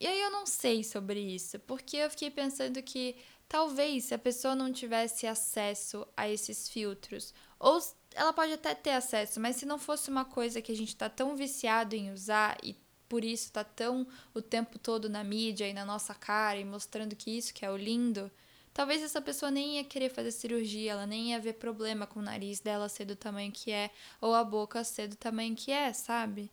E 0.00 0.04
aí 0.04 0.20
eu 0.20 0.32
não 0.32 0.44
sei 0.46 0.82
sobre 0.82 1.20
isso, 1.20 1.60
porque 1.60 1.96
eu 1.96 2.10
fiquei 2.10 2.28
pensando 2.28 2.82
que 2.82 3.14
talvez 3.48 4.06
se 4.06 4.14
a 4.14 4.18
pessoa 4.18 4.56
não 4.56 4.72
tivesse 4.72 5.28
acesso 5.28 6.04
a 6.16 6.28
esses 6.28 6.68
filtros, 6.68 7.32
ou 7.58 7.80
ela 8.14 8.32
pode 8.32 8.52
até 8.52 8.74
ter 8.74 8.90
acesso, 8.90 9.40
mas 9.40 9.56
se 9.56 9.66
não 9.66 9.78
fosse 9.78 10.10
uma 10.10 10.24
coisa 10.24 10.62
que 10.62 10.72
a 10.72 10.76
gente 10.76 10.88
está 10.88 11.08
tão 11.08 11.36
viciado 11.36 11.94
em 11.94 12.12
usar 12.12 12.56
e 12.62 12.76
por 13.08 13.24
isso 13.24 13.44
está 13.44 13.64
tão 13.64 14.06
o 14.34 14.42
tempo 14.42 14.78
todo 14.78 15.08
na 15.08 15.24
mídia 15.24 15.66
e 15.66 15.72
na 15.72 15.84
nossa 15.84 16.14
cara 16.14 16.58
e 16.58 16.64
mostrando 16.64 17.16
que 17.16 17.30
isso 17.30 17.54
que 17.54 17.64
é 17.64 17.70
o 17.70 17.76
lindo, 17.76 18.30
talvez 18.74 19.02
essa 19.02 19.20
pessoa 19.20 19.50
nem 19.50 19.76
ia 19.76 19.84
querer 19.84 20.10
fazer 20.10 20.30
cirurgia, 20.30 20.92
ela 20.92 21.06
nem 21.06 21.30
ia 21.30 21.40
ver 21.40 21.54
problema 21.54 22.06
com 22.06 22.20
o 22.20 22.22
nariz 22.22 22.60
dela 22.60 22.88
ser 22.88 23.04
do 23.06 23.16
tamanho 23.16 23.52
que 23.52 23.70
é 23.70 23.90
ou 24.20 24.34
a 24.34 24.44
boca 24.44 24.84
ser 24.84 25.08
do 25.08 25.16
tamanho 25.16 25.56
que 25.56 25.70
é, 25.72 25.92
sabe? 25.92 26.50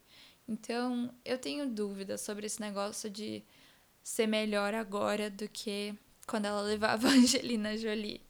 Então, 0.48 1.14
eu 1.26 1.38
tenho 1.38 1.68
dúvidas 1.68 2.22
sobre 2.22 2.46
esse 2.46 2.62
negócio 2.62 3.10
de 3.10 3.44
ser 4.04 4.28
melhor 4.28 4.74
agora 4.74 5.30
do 5.30 5.50
que 5.50 5.96
quando 6.28 6.46
ela 6.46 6.62
levava 6.64 7.08
a 7.08 7.12
Angelina 7.12 7.76
Jolie. 7.78 8.22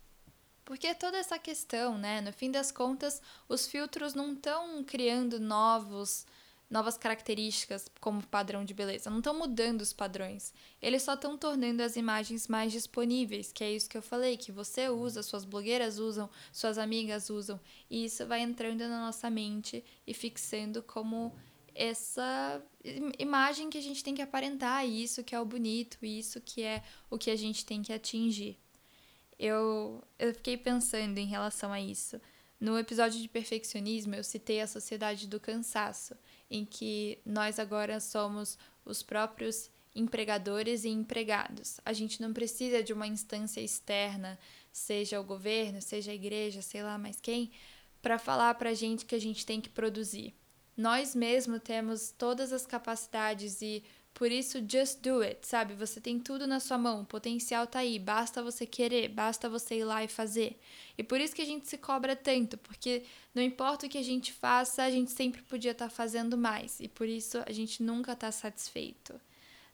Porque 0.65 0.95
toda 0.95 1.17
essa 1.17 1.37
questão, 1.37 1.95
né? 1.97 2.19
No 2.21 2.33
fim 2.33 2.49
das 2.49 2.71
contas, 2.71 3.21
os 3.47 3.67
filtros 3.67 4.15
não 4.15 4.33
estão 4.33 4.83
criando 4.83 5.39
novos 5.39 6.25
novas 6.67 6.97
características 6.97 7.87
como 8.01 8.25
padrão 8.25 8.65
de 8.65 8.73
beleza, 8.73 9.09
não 9.09 9.19
estão 9.19 9.37
mudando 9.37 9.81
os 9.81 9.93
padrões. 9.93 10.51
Eles 10.81 11.03
só 11.03 11.13
estão 11.13 11.37
tornando 11.37 11.83
as 11.83 11.95
imagens 11.95 12.47
mais 12.47 12.71
disponíveis, 12.71 13.51
que 13.51 13.63
é 13.63 13.71
isso 13.71 13.87
que 13.87 13.95
eu 13.95 14.01
falei, 14.01 14.35
que 14.35 14.51
você 14.51 14.89
usa, 14.89 15.21
suas 15.21 15.45
blogueiras 15.45 15.99
usam, 15.99 16.27
suas 16.51 16.79
amigas 16.79 17.29
usam, 17.29 17.59
e 17.87 18.05
isso 18.05 18.25
vai 18.25 18.41
entrando 18.41 18.79
na 18.79 18.99
nossa 18.99 19.29
mente 19.29 19.85
e 20.07 20.13
fixando 20.13 20.81
como 20.81 21.35
essa 21.75 22.59
imagem 23.19 23.69
que 23.69 23.77
a 23.77 23.81
gente 23.81 24.03
tem 24.03 24.15
que 24.15 24.21
aparentar, 24.21 24.87
isso 24.87 25.23
que 25.23 25.35
é 25.35 25.39
o 25.39 25.45
bonito, 25.45 26.03
isso 26.03 26.41
que 26.41 26.63
é 26.63 26.81
o 27.11 27.17
que 27.17 27.29
a 27.29 27.35
gente 27.35 27.63
tem 27.63 27.83
que 27.83 27.93
atingir 27.93 28.59
eu, 29.39 30.03
eu 30.17 30.33
fiquei 30.33 30.57
pensando 30.57 31.17
em 31.17 31.25
relação 31.25 31.71
a 31.71 31.79
isso. 31.79 32.19
No 32.59 32.79
episódio 32.79 33.21
de 33.21 33.27
perfeccionismo, 33.27 34.15
eu 34.15 34.23
citei 34.23 34.61
a 34.61 34.67
sociedade 34.67 35.27
do 35.27 35.39
cansaço, 35.39 36.15
em 36.49 36.65
que 36.65 37.19
nós 37.25 37.59
agora 37.59 37.99
somos 37.99 38.57
os 38.85 39.03
próprios 39.03 39.69
empregadores 39.93 40.83
e 40.83 40.89
empregados. 40.89 41.79
A 41.85 41.93
gente 41.93 42.21
não 42.21 42.33
precisa 42.33 42.83
de 42.83 42.93
uma 42.93 43.07
instância 43.07 43.61
externa, 43.61 44.37
seja 44.71 45.19
o 45.19 45.23
governo, 45.23 45.81
seja 45.81 46.11
a 46.11 46.15
igreja, 46.15 46.61
sei 46.61 46.83
lá 46.83 46.97
mais 46.97 47.19
quem, 47.19 47.51
para 48.01 48.19
falar 48.19 48.53
para 48.55 48.71
a 48.71 48.73
gente 48.73 49.05
que 49.05 49.15
a 49.15 49.19
gente 49.19 49.45
tem 49.45 49.61
que 49.61 49.69
produzir. 49.69 50.33
Nós 50.75 51.15
mesmos 51.15 51.61
temos 51.63 52.11
todas 52.11 52.51
as 52.51 52.65
capacidades 52.65 53.61
e 53.61 53.83
por 54.15 54.31
isso, 54.31 54.63
just 54.65 55.01
do 55.01 55.21
it, 55.21 55.45
sabe? 55.45 55.73
Você 55.73 55.99
tem 55.99 56.21
tudo 56.21 56.47
na 56.47 56.61
sua 56.61 56.77
mão, 56.77 57.01
o 57.01 57.05
potencial 57.05 57.67
tá 57.67 57.79
aí, 57.79 57.99
basta 57.99 58.41
você 58.41 58.65
querer, 58.65 59.09
basta 59.09 59.49
você 59.49 59.79
ir 59.79 59.83
lá 59.83 60.05
e 60.05 60.07
fazer. 60.07 60.57
E 60.97 61.03
por 61.03 61.19
isso 61.19 61.35
que 61.35 61.41
a 61.41 61.45
gente 61.45 61.67
se 61.67 61.77
cobra 61.77 62.15
tanto, 62.15 62.57
porque 62.57 63.03
não 63.33 63.43
importa 63.43 63.85
o 63.85 63.89
que 63.89 63.97
a 63.97 64.03
gente 64.03 64.31
faça, 64.31 64.83
a 64.83 64.89
gente 64.89 65.11
sempre 65.11 65.41
podia 65.41 65.71
estar 65.71 65.89
tá 65.89 65.91
fazendo 65.91 66.37
mais, 66.37 66.79
e 66.79 66.87
por 66.87 67.09
isso 67.09 67.43
a 67.45 67.51
gente 67.51 67.83
nunca 67.83 68.13
está 68.13 68.31
satisfeito. 68.31 69.19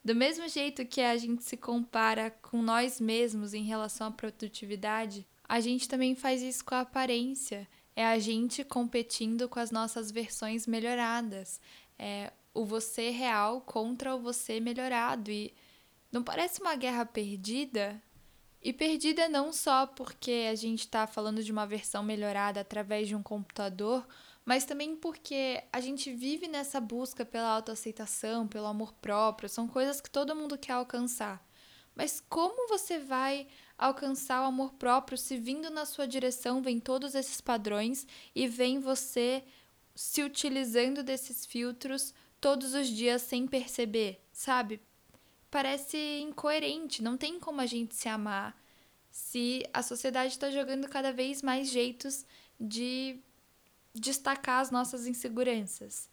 Do 0.03 0.15
mesmo 0.15 0.47
jeito 0.47 0.87
que 0.87 1.01
a 1.01 1.15
gente 1.17 1.43
se 1.43 1.55
compara 1.55 2.31
com 2.41 2.63
nós 2.63 2.99
mesmos 2.99 3.53
em 3.53 3.63
relação 3.63 4.07
à 4.07 4.11
produtividade, 4.11 5.23
a 5.47 5.59
gente 5.59 5.87
também 5.87 6.15
faz 6.15 6.41
isso 6.41 6.65
com 6.65 6.73
a 6.73 6.79
aparência. 6.79 7.67
É 7.95 8.07
a 8.07 8.17
gente 8.17 8.63
competindo 8.63 9.47
com 9.47 9.59
as 9.59 9.69
nossas 9.69 10.09
versões 10.09 10.65
melhoradas. 10.65 11.61
É 11.99 12.31
o 12.53 12.65
você 12.65 13.09
real 13.09 13.61
contra 13.61 14.15
o 14.15 14.19
você 14.19 14.59
melhorado. 14.59 15.31
E 15.31 15.53
não 16.11 16.23
parece 16.23 16.61
uma 16.61 16.75
guerra 16.75 17.05
perdida? 17.05 18.01
E 18.61 18.71
perdida 18.71 19.27
não 19.27 19.51
só 19.51 19.87
porque 19.87 20.47
a 20.49 20.55
gente 20.55 20.81
está 20.81 21.07
falando 21.07 21.43
de 21.43 21.51
uma 21.51 21.65
versão 21.65 22.03
melhorada 22.03 22.61
através 22.61 23.07
de 23.07 23.15
um 23.15 23.23
computador, 23.23 24.07
mas 24.45 24.65
também 24.65 24.95
porque 24.95 25.63
a 25.73 25.79
gente 25.79 26.13
vive 26.13 26.47
nessa 26.47 26.79
busca 26.79 27.25
pela 27.25 27.49
autoaceitação, 27.49 28.47
pelo 28.47 28.67
amor 28.67 28.93
próprio, 28.93 29.49
são 29.49 29.67
coisas 29.67 29.99
que 29.99 30.09
todo 30.09 30.35
mundo 30.35 30.57
quer 30.57 30.73
alcançar. 30.73 31.43
Mas 31.95 32.23
como 32.29 32.67
você 32.67 32.99
vai 32.99 33.47
alcançar 33.77 34.41
o 34.41 34.45
amor 34.45 34.73
próprio 34.73 35.17
se 35.17 35.37
vindo 35.37 35.69
na 35.69 35.85
sua 35.85 36.07
direção 36.07 36.61
vem 36.61 36.79
todos 36.79 37.15
esses 37.15 37.41
padrões 37.41 38.05
e 38.35 38.47
vem 38.47 38.79
você 38.79 39.43
se 39.95 40.23
utilizando 40.23 41.03
desses 41.03 41.45
filtros 41.45 42.13
todos 42.41 42.73
os 42.73 42.87
dias 42.87 43.21
sem 43.21 43.47
perceber, 43.47 44.21
sabe? 44.33 44.81
parece 45.51 45.97
incoerente. 46.21 47.03
Não 47.03 47.17
tem 47.17 47.37
como 47.37 47.59
a 47.59 47.65
gente 47.65 47.93
se 47.93 48.07
amar 48.07 48.57
se 49.11 49.67
a 49.73 49.83
sociedade 49.83 50.31
está 50.31 50.49
jogando 50.49 50.87
cada 50.87 51.11
vez 51.11 51.41
mais 51.41 51.69
jeitos 51.69 52.25
de 52.57 53.19
destacar 53.93 54.61
as 54.61 54.71
nossas 54.71 55.05
inseguranças. 55.05 56.09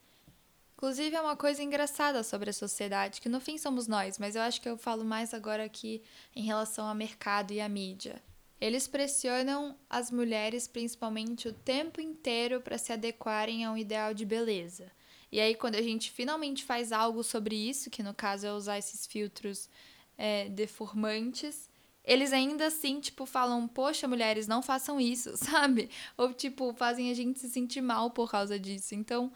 Inclusive, 0.74 1.14
é 1.14 1.20
uma 1.20 1.36
coisa 1.36 1.62
engraçada 1.62 2.22
sobre 2.22 2.50
a 2.50 2.52
sociedade, 2.52 3.20
que 3.20 3.28
no 3.28 3.40
fim 3.40 3.56
somos 3.56 3.86
nós, 3.86 4.18
mas 4.18 4.34
eu 4.34 4.42
acho 4.42 4.60
que 4.60 4.68
eu 4.68 4.76
falo 4.76 5.04
mais 5.04 5.32
agora 5.32 5.64
aqui 5.64 6.02
em 6.34 6.42
relação 6.42 6.86
ao 6.86 6.94
mercado 6.94 7.52
e 7.52 7.60
à 7.60 7.68
mídia. 7.68 8.22
Eles 8.60 8.88
pressionam 8.88 9.76
as 9.88 10.10
mulheres, 10.10 10.66
principalmente, 10.66 11.48
o 11.48 11.52
tempo 11.52 12.00
inteiro 12.00 12.60
para 12.60 12.78
se 12.78 12.92
adequarem 12.92 13.64
a 13.64 13.72
um 13.72 13.76
ideal 13.76 14.12
de 14.12 14.24
beleza. 14.24 14.90
E 15.30 15.40
aí, 15.40 15.54
quando 15.54 15.74
a 15.74 15.82
gente 15.82 16.10
finalmente 16.10 16.64
faz 16.64 16.92
algo 16.92 17.22
sobre 17.22 17.54
isso, 17.54 17.90
que 17.90 18.02
no 18.02 18.14
caso 18.14 18.46
é 18.46 18.52
usar 18.52 18.78
esses 18.78 19.06
filtros 19.06 19.68
é, 20.16 20.48
deformantes, 20.48 21.70
eles 22.02 22.32
ainda 22.32 22.66
assim, 22.66 23.00
tipo, 23.00 23.26
falam, 23.26 23.68
poxa, 23.68 24.08
mulheres, 24.08 24.46
não 24.46 24.62
façam 24.62 24.98
isso, 24.98 25.36
sabe? 25.38 25.90
Ou, 26.16 26.32
tipo, 26.32 26.72
fazem 26.72 27.10
a 27.10 27.14
gente 27.14 27.38
se 27.38 27.48
sentir 27.50 27.82
mal 27.82 28.10
por 28.10 28.30
causa 28.30 28.58
disso. 28.58 28.94
Então, 28.94 29.30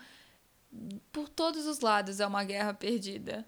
por 1.12 1.28
todos 1.28 1.66
os 1.66 1.80
lados 1.80 2.20
é 2.20 2.26
uma 2.26 2.44
guerra 2.44 2.72
perdida. 2.72 3.46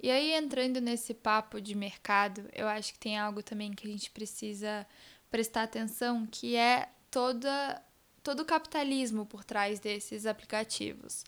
E 0.00 0.10
aí, 0.10 0.32
entrando 0.32 0.80
nesse 0.80 1.14
papo 1.14 1.60
de 1.60 1.74
mercado, 1.74 2.48
eu 2.54 2.66
acho 2.66 2.94
que 2.94 2.98
tem 2.98 3.18
algo 3.18 3.42
também 3.42 3.72
que 3.72 3.86
a 3.86 3.90
gente 3.90 4.10
precisa 4.10 4.86
prestar 5.30 5.62
atenção, 5.64 6.26
que 6.26 6.56
é 6.56 6.88
toda 7.10 7.80
todo 8.22 8.40
o 8.40 8.44
capitalismo 8.44 9.26
por 9.26 9.44
trás 9.44 9.80
desses 9.80 10.26
aplicativos. 10.26 11.24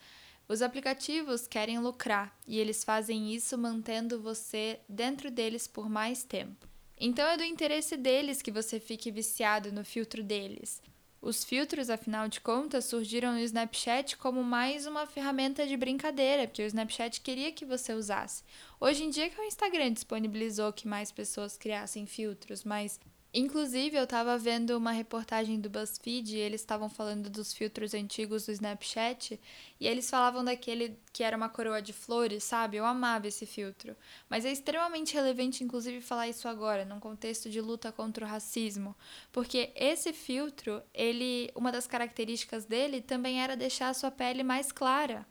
Os 0.46 0.60
aplicativos 0.62 1.46
querem 1.46 1.78
lucrar 1.78 2.36
e 2.46 2.58
eles 2.58 2.84
fazem 2.84 3.34
isso 3.34 3.56
mantendo 3.56 4.20
você 4.20 4.78
dentro 4.88 5.30
deles 5.30 5.66
por 5.66 5.88
mais 5.88 6.22
tempo. 6.22 6.68
Então 6.98 7.26
é 7.26 7.36
do 7.36 7.42
interesse 7.42 7.96
deles 7.96 8.40
que 8.40 8.52
você 8.52 8.78
fique 8.78 9.10
viciado 9.10 9.72
no 9.72 9.84
filtro 9.84 10.22
deles. 10.22 10.80
Os 11.20 11.42
filtros, 11.42 11.88
afinal 11.88 12.28
de 12.28 12.38
contas, 12.38 12.84
surgiram 12.84 13.32
no 13.32 13.38
Snapchat 13.38 14.18
como 14.18 14.44
mais 14.44 14.86
uma 14.86 15.06
ferramenta 15.06 15.66
de 15.66 15.74
brincadeira, 15.74 16.46
porque 16.46 16.62
o 16.62 16.66
Snapchat 16.66 17.22
queria 17.22 17.50
que 17.50 17.64
você 17.64 17.94
usasse. 17.94 18.44
Hoje 18.78 19.04
em 19.04 19.08
dia 19.08 19.30
que 19.30 19.40
o 19.40 19.44
Instagram 19.44 19.94
disponibilizou 19.94 20.70
que 20.70 20.86
mais 20.86 21.10
pessoas 21.10 21.56
criassem 21.56 22.04
filtros, 22.04 22.62
mas 22.62 23.00
Inclusive, 23.36 23.96
eu 23.96 24.06
tava 24.06 24.38
vendo 24.38 24.78
uma 24.78 24.92
reportagem 24.92 25.60
do 25.60 25.68
BuzzFeed 25.68 26.36
e 26.36 26.38
eles 26.38 26.60
estavam 26.60 26.88
falando 26.88 27.28
dos 27.28 27.52
filtros 27.52 27.92
antigos 27.92 28.46
do 28.46 28.52
Snapchat 28.52 29.40
e 29.80 29.88
eles 29.88 30.08
falavam 30.08 30.44
daquele 30.44 30.96
que 31.12 31.24
era 31.24 31.36
uma 31.36 31.48
coroa 31.48 31.82
de 31.82 31.92
flores, 31.92 32.44
sabe? 32.44 32.76
Eu 32.76 32.84
amava 32.84 33.26
esse 33.26 33.44
filtro. 33.44 33.96
Mas 34.30 34.44
é 34.44 34.52
extremamente 34.52 35.14
relevante, 35.14 35.64
inclusive, 35.64 36.00
falar 36.00 36.28
isso 36.28 36.46
agora, 36.46 36.84
num 36.84 37.00
contexto 37.00 37.50
de 37.50 37.60
luta 37.60 37.90
contra 37.90 38.24
o 38.24 38.28
racismo, 38.28 38.94
porque 39.32 39.72
esse 39.74 40.12
filtro, 40.12 40.80
ele, 40.94 41.50
uma 41.56 41.72
das 41.72 41.88
características 41.88 42.64
dele 42.64 43.00
também 43.00 43.42
era 43.42 43.56
deixar 43.56 43.88
a 43.88 43.94
sua 43.94 44.12
pele 44.12 44.44
mais 44.44 44.70
clara. 44.70 45.26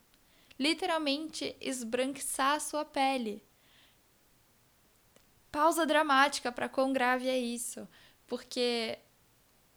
Literalmente 0.60 1.56
esbranquiçar 1.62 2.58
a 2.58 2.60
sua 2.60 2.84
pele 2.84 3.42
pausa 5.54 5.86
dramática 5.86 6.52
para 6.52 6.68
quão 6.68 6.92
grave 6.92 7.30
é 7.30 7.38
isso, 7.38 7.88
porque 8.26 8.98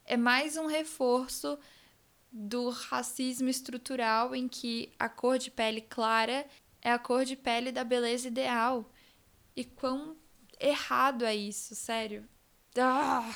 é 0.06 0.16
mais 0.16 0.56
um 0.56 0.64
reforço 0.64 1.58
do 2.32 2.70
racismo 2.70 3.50
estrutural 3.50 4.34
em 4.34 4.48
que 4.48 4.90
a 4.98 5.06
cor 5.06 5.36
de 5.36 5.50
pele 5.50 5.82
clara 5.82 6.46
é 6.80 6.90
a 6.90 6.98
cor 6.98 7.26
de 7.26 7.36
pele 7.36 7.70
da 7.70 7.84
beleza 7.84 8.26
ideal. 8.26 8.90
E 9.54 9.64
quão 9.66 10.16
errado 10.58 11.26
é 11.26 11.36
isso, 11.36 11.74
sério. 11.74 12.26
Ah! 12.78 13.30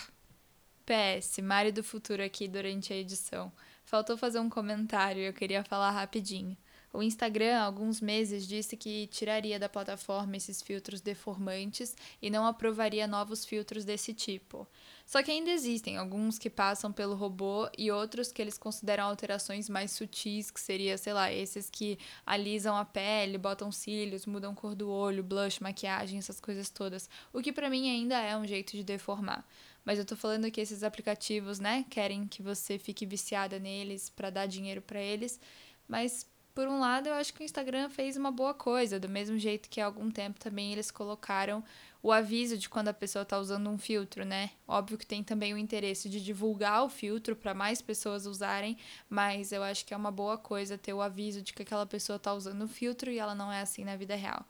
PS, 0.86 1.40
Mário 1.42 1.72
do 1.72 1.84
Futuro 1.84 2.22
aqui 2.22 2.48
durante 2.48 2.90
a 2.90 2.96
edição. 2.96 3.52
Faltou 3.84 4.16
fazer 4.16 4.38
um 4.38 4.48
comentário 4.48 5.22
eu 5.22 5.34
queria 5.34 5.62
falar 5.62 5.90
rapidinho. 5.90 6.56
O 6.92 7.02
Instagram, 7.02 7.56
há 7.56 7.62
alguns 7.62 8.00
meses, 8.00 8.46
disse 8.46 8.76
que 8.76 9.06
tiraria 9.06 9.60
da 9.60 9.68
plataforma 9.68 10.36
esses 10.36 10.60
filtros 10.60 11.00
deformantes 11.00 11.96
e 12.20 12.28
não 12.28 12.44
aprovaria 12.44 13.06
novos 13.06 13.44
filtros 13.44 13.84
desse 13.84 14.12
tipo. 14.12 14.66
Só 15.06 15.22
que 15.22 15.30
ainda 15.30 15.50
existem 15.50 15.96
alguns 15.96 16.36
que 16.36 16.50
passam 16.50 16.92
pelo 16.92 17.14
robô 17.14 17.68
e 17.78 17.92
outros 17.92 18.32
que 18.32 18.42
eles 18.42 18.58
consideram 18.58 19.04
alterações 19.04 19.68
mais 19.68 19.92
sutis, 19.92 20.50
que 20.50 20.60
seria, 20.60 20.98
sei 20.98 21.12
lá, 21.12 21.32
esses 21.32 21.70
que 21.70 21.96
alisam 22.26 22.76
a 22.76 22.84
pele, 22.84 23.38
botam 23.38 23.70
cílios, 23.70 24.26
mudam 24.26 24.54
cor 24.54 24.74
do 24.74 24.90
olho, 24.90 25.22
blush, 25.22 25.60
maquiagem, 25.60 26.18
essas 26.18 26.40
coisas 26.40 26.70
todas. 26.70 27.08
O 27.32 27.40
que 27.40 27.52
para 27.52 27.70
mim 27.70 27.88
ainda 27.88 28.20
é 28.20 28.36
um 28.36 28.46
jeito 28.46 28.76
de 28.76 28.82
deformar. 28.82 29.46
Mas 29.84 29.98
eu 29.98 30.04
tô 30.04 30.14
falando 30.14 30.50
que 30.50 30.60
esses 30.60 30.82
aplicativos, 30.82 31.58
né, 31.58 31.84
querem 31.88 32.26
que 32.26 32.42
você 32.42 32.78
fique 32.78 33.06
viciada 33.06 33.58
neles 33.58 34.10
para 34.10 34.28
dar 34.28 34.46
dinheiro 34.46 34.82
para 34.82 35.00
eles, 35.00 35.40
mas 35.88 36.29
por 36.54 36.68
um 36.68 36.80
lado, 36.80 37.08
eu 37.08 37.14
acho 37.14 37.32
que 37.32 37.42
o 37.42 37.44
Instagram 37.44 37.88
fez 37.88 38.16
uma 38.16 38.30
boa 38.30 38.52
coisa, 38.52 38.98
do 38.98 39.08
mesmo 39.08 39.38
jeito 39.38 39.68
que 39.68 39.80
há 39.80 39.86
algum 39.86 40.10
tempo 40.10 40.38
também 40.38 40.72
eles 40.72 40.90
colocaram 40.90 41.62
o 42.02 42.10
aviso 42.10 42.56
de 42.56 42.68
quando 42.68 42.88
a 42.88 42.94
pessoa 42.94 43.22
está 43.22 43.38
usando 43.38 43.68
um 43.68 43.78
filtro, 43.78 44.24
né? 44.24 44.50
Óbvio 44.66 44.96
que 44.96 45.06
tem 45.06 45.22
também 45.22 45.52
o 45.52 45.58
interesse 45.58 46.08
de 46.08 46.22
divulgar 46.22 46.84
o 46.84 46.88
filtro 46.88 47.36
para 47.36 47.52
mais 47.52 47.82
pessoas 47.82 48.26
usarem, 48.26 48.76
mas 49.08 49.52
eu 49.52 49.62
acho 49.62 49.84
que 49.84 49.92
é 49.92 49.96
uma 49.96 50.10
boa 50.10 50.38
coisa 50.38 50.78
ter 50.78 50.94
o 50.94 51.02
aviso 51.02 51.42
de 51.42 51.52
que 51.52 51.62
aquela 51.62 51.86
pessoa 51.86 52.16
está 52.16 52.32
usando 52.32 52.62
o 52.62 52.68
filtro 52.68 53.10
e 53.10 53.18
ela 53.18 53.34
não 53.34 53.52
é 53.52 53.60
assim 53.60 53.84
na 53.84 53.96
vida 53.96 54.14
real. 54.14 54.44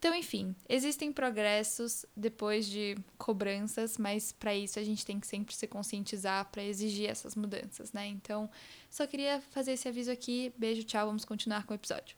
Então, 0.00 0.14
enfim, 0.14 0.56
existem 0.66 1.12
progressos 1.12 2.06
depois 2.16 2.64
de 2.64 2.96
cobranças, 3.18 3.98
mas 3.98 4.32
para 4.32 4.54
isso 4.54 4.78
a 4.78 4.82
gente 4.82 5.04
tem 5.04 5.20
que 5.20 5.26
sempre 5.26 5.54
se 5.54 5.66
conscientizar 5.66 6.46
para 6.50 6.64
exigir 6.64 7.10
essas 7.10 7.34
mudanças, 7.34 7.92
né? 7.92 8.06
Então, 8.06 8.48
só 8.88 9.06
queria 9.06 9.42
fazer 9.50 9.72
esse 9.72 9.86
aviso 9.86 10.10
aqui. 10.10 10.54
Beijo, 10.56 10.84
tchau, 10.84 11.06
vamos 11.06 11.26
continuar 11.26 11.66
com 11.66 11.74
o 11.74 11.76
episódio. 11.76 12.16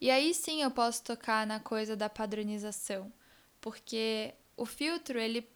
E 0.00 0.08
aí 0.08 0.32
sim 0.32 0.62
eu 0.62 0.70
posso 0.70 1.02
tocar 1.02 1.44
na 1.44 1.58
coisa 1.58 1.96
da 1.96 2.08
padronização, 2.08 3.12
porque 3.60 4.32
o 4.56 4.64
filtro 4.64 5.18
ele 5.18 5.48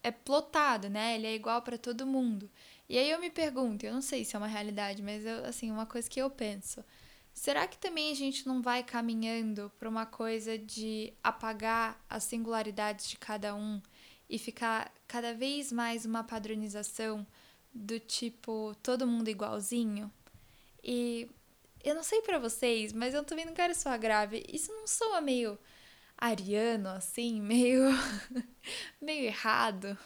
é 0.00 0.12
plotado, 0.12 0.88
né? 0.88 1.16
Ele 1.16 1.26
é 1.26 1.34
igual 1.34 1.60
para 1.62 1.76
todo 1.76 2.06
mundo. 2.06 2.48
E 2.88 2.96
aí 2.96 3.10
eu 3.10 3.18
me 3.18 3.30
pergunto, 3.30 3.84
eu 3.84 3.92
não 3.92 4.02
sei 4.02 4.24
se 4.24 4.36
é 4.36 4.38
uma 4.38 4.46
realidade, 4.46 5.02
mas 5.02 5.26
eu, 5.26 5.44
assim, 5.44 5.72
uma 5.72 5.86
coisa 5.86 6.08
que 6.08 6.22
eu 6.22 6.30
penso, 6.30 6.84
Será 7.34 7.66
que 7.66 7.76
também 7.76 8.12
a 8.12 8.14
gente 8.14 8.46
não 8.46 8.62
vai 8.62 8.84
caminhando 8.84 9.70
para 9.76 9.88
uma 9.88 10.06
coisa 10.06 10.56
de 10.56 11.12
apagar 11.22 12.00
as 12.08 12.22
singularidades 12.22 13.08
de 13.08 13.18
cada 13.18 13.56
um 13.56 13.82
e 14.30 14.38
ficar 14.38 14.94
cada 15.08 15.34
vez 15.34 15.72
mais 15.72 16.06
uma 16.06 16.22
padronização 16.22 17.26
do 17.74 17.98
tipo 17.98 18.72
todo 18.80 19.06
mundo 19.06 19.28
igualzinho? 19.28 20.10
E 20.82 21.28
eu 21.82 21.96
não 21.96 22.04
sei 22.04 22.22
para 22.22 22.38
vocês, 22.38 22.92
mas 22.92 23.14
eu 23.14 23.24
também 23.24 23.44
não 23.44 23.52
quero 23.52 23.74
soar 23.74 23.98
grave. 23.98 24.46
Isso 24.48 24.72
não 24.72 24.86
soa 24.86 25.20
meio 25.20 25.58
ariano 26.16 26.88
assim, 26.90 27.40
meio 27.42 27.82
meio 29.02 29.24
errado? 29.24 29.98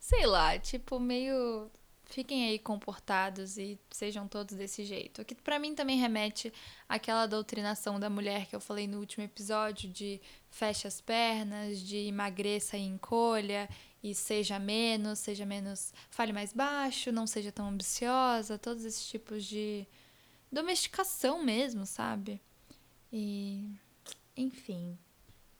Sei 0.00 0.24
lá, 0.24 0.58
tipo 0.58 0.98
meio 0.98 1.70
fiquem 2.16 2.48
aí 2.48 2.58
comportados 2.58 3.58
e 3.58 3.78
sejam 3.90 4.26
todos 4.26 4.56
desse 4.56 4.86
jeito. 4.86 5.22
Que 5.22 5.34
para 5.34 5.58
mim 5.58 5.74
também 5.74 5.98
remete 5.98 6.50
àquela 6.88 7.26
doutrinação 7.26 8.00
da 8.00 8.08
mulher 8.08 8.46
que 8.46 8.56
eu 8.56 8.60
falei 8.60 8.86
no 8.86 8.98
último 8.98 9.22
episódio 9.22 9.90
de 9.90 10.18
feche 10.48 10.88
as 10.88 10.98
pernas, 10.98 11.78
de 11.78 11.98
emagreça 12.08 12.78
e 12.78 12.86
encolha 12.86 13.68
e 14.02 14.14
seja 14.14 14.58
menos, 14.58 15.18
seja 15.18 15.44
menos, 15.44 15.92
fale 16.08 16.32
mais 16.32 16.54
baixo, 16.54 17.12
não 17.12 17.26
seja 17.26 17.52
tão 17.52 17.68
ambiciosa, 17.68 18.58
todos 18.58 18.86
esses 18.86 19.06
tipos 19.06 19.44
de 19.44 19.86
domesticação 20.50 21.44
mesmo, 21.44 21.84
sabe? 21.84 22.40
E 23.12 23.68
enfim, 24.34 24.96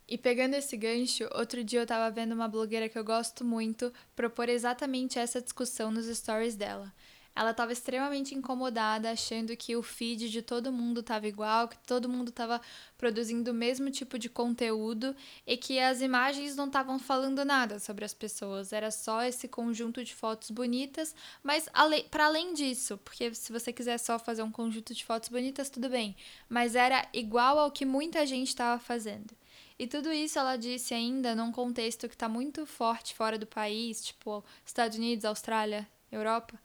e 0.09 0.17
pegando 0.17 0.55
esse 0.55 0.77
gancho, 0.77 1.29
outro 1.35 1.65
dia 1.65 1.81
eu 1.81 1.87
tava 1.87 2.11
vendo 2.11 2.33
uma 2.33 2.47
blogueira 2.49 2.89
que 2.89 2.99
eu 2.99 3.05
gosto 3.05 3.45
muito 3.45 3.93
propor 4.15 4.49
exatamente 4.49 5.19
essa 5.19 5.41
discussão 5.43 5.91
nos 5.91 6.07
stories 6.07 6.55
dela. 6.55 6.93
ela 7.35 7.51
estava 7.51 7.71
extremamente 7.71 8.35
incomodada, 8.35 9.11
achando 9.11 9.55
que 9.57 9.77
o 9.77 9.83
feed 9.83 10.31
de 10.31 10.41
todo 10.41 10.73
mundo 10.73 11.01
estava 11.01 11.27
igual, 11.29 11.69
que 11.69 11.77
todo 11.87 12.09
mundo 12.09 12.31
estava 12.31 12.59
produzindo 12.97 13.51
o 13.51 13.55
mesmo 13.55 13.91
tipo 13.91 14.19
de 14.19 14.31
conteúdo 14.31 15.15
e 15.47 15.55
que 15.57 15.79
as 15.79 16.01
imagens 16.01 16.57
não 16.57 16.67
estavam 16.67 16.99
falando 16.99 17.45
nada 17.45 17.79
sobre 17.79 18.07
as 18.07 18.15
pessoas, 18.15 18.73
era 18.73 18.91
só 18.91 19.23
esse 19.23 19.47
conjunto 19.49 20.03
de 20.03 20.15
fotos 20.15 20.51
bonitas, 20.51 21.15
mas 21.43 21.69
para 22.11 22.25
além 22.25 22.55
disso, 22.55 22.97
porque 23.05 23.35
se 23.35 23.53
você 23.53 23.71
quiser 23.71 23.99
só 23.99 24.19
fazer 24.19 24.43
um 24.43 24.51
conjunto 24.51 24.95
de 24.95 25.05
fotos 25.05 25.29
bonitas, 25.29 25.69
tudo 25.69 25.91
bem, 25.91 26.17
mas 26.49 26.75
era 26.75 27.07
igual 27.13 27.59
ao 27.59 27.71
que 27.71 27.85
muita 27.85 28.25
gente 28.25 28.49
estava 28.49 28.81
fazendo. 28.81 29.35
E 29.79 29.87
tudo 29.87 30.13
isso 30.13 30.39
ela 30.39 30.57
disse 30.57 30.95
ainda 30.95 31.35
num 31.35 31.53
contexto 31.53 32.09
que 32.09 32.15
está 32.15 32.29
muito 32.29 32.65
forte 32.65 33.15
fora 33.15 33.39
do 33.39 33.47
país, 33.47 34.05
tipo 34.05 34.45
Estados 34.65 34.97
Unidos, 34.97 35.25
Austrália, 35.25 35.87
Europa 36.11 36.59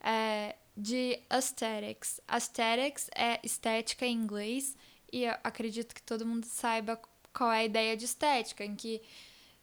é, 0.00 0.56
de 0.76 1.18
aesthetics. 1.30 2.20
Aesthetics 2.26 3.08
é 3.14 3.40
estética 3.42 4.06
em 4.06 4.14
inglês 4.16 4.76
e 5.12 5.26
acredito 5.26 5.94
que 5.94 6.02
todo 6.02 6.26
mundo 6.26 6.44
saiba 6.44 7.00
qual 7.32 7.52
é 7.52 7.60
a 7.60 7.64
ideia 7.64 7.96
de 7.96 8.04
estética, 8.04 8.64
em 8.64 8.74
que 8.74 9.02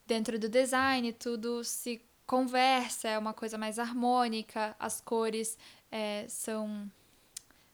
dentro 0.05 0.37
do 0.39 0.49
design 0.49 1.11
tudo 1.13 1.63
se 1.63 2.01
conversa, 2.25 3.09
é 3.09 3.17
uma 3.17 3.33
coisa 3.33 3.57
mais 3.57 3.77
harmônica, 3.77 4.75
as 4.79 5.01
cores 5.01 5.57
é, 5.91 6.25
são, 6.27 6.89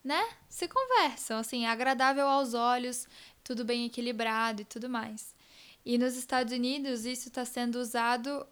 né? 0.10 0.28
Se 0.50 0.68
conversam, 0.68 1.38
assim, 1.38 1.66
é 1.66 1.70
agradável 1.70 2.28
aos 2.28 2.56
olhos, 2.56 3.08
tudo 3.44 3.64
bem 3.64 3.86
equilibrado 3.86 4.64
e 4.64 4.66
tudo 4.66 4.90
mais. 4.90 5.36
E 5.86 6.00
nos 6.00 6.16
Estados 6.16 6.52
Unidos 6.52 7.06
isso 7.06 7.28
está 7.28 7.46
sendo 7.46 7.76
usado 7.76 8.44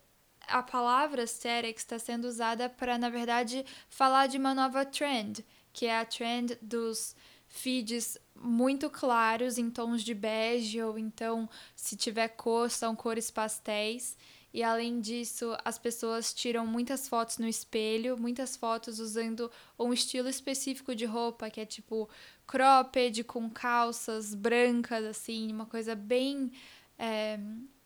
a 0.47 0.61
palavra 0.61 1.23
aesthetic 1.23 1.77
está 1.77 1.97
sendo 1.97 2.25
usada 2.25 2.69
para, 2.69 2.95
na 2.97 3.09
verdade, 3.09 3.65
falar 3.89 4.27
de 4.27 4.37
uma 4.37 4.53
nova 4.53 4.85
trend, 4.85 5.43
que 5.73 5.87
é 5.87 5.99
a 5.99 6.05
trend 6.05 6.55
dos 6.61 7.15
feeds 7.49 8.19
muito 8.35 8.87
claros 8.87 9.57
em 9.57 9.71
tons 9.71 10.03
de 10.03 10.13
bege 10.13 10.81
ou 10.83 10.97
então 10.99 11.49
se 11.75 11.97
tiver 11.97 12.27
cor 12.27 12.69
são 12.69 12.95
cores 12.95 13.31
pastéis 13.31 14.15
e 14.57 14.63
além 14.63 14.99
disso 14.99 15.55
as 15.63 15.77
pessoas 15.77 16.33
tiram 16.33 16.65
muitas 16.65 17.07
fotos 17.07 17.37
no 17.37 17.47
espelho 17.47 18.17
muitas 18.17 18.57
fotos 18.57 18.99
usando 18.99 19.51
um 19.77 19.93
estilo 19.93 20.27
específico 20.27 20.95
de 20.95 21.05
roupa 21.05 21.49
que 21.49 21.61
é 21.61 21.65
tipo 21.65 22.09
cropped 22.45 23.23
com 23.23 23.49
calças 23.49 24.33
brancas 24.33 25.05
assim 25.05 25.51
uma 25.51 25.65
coisa 25.65 25.95
bem 25.95 26.51
é, 26.97 27.39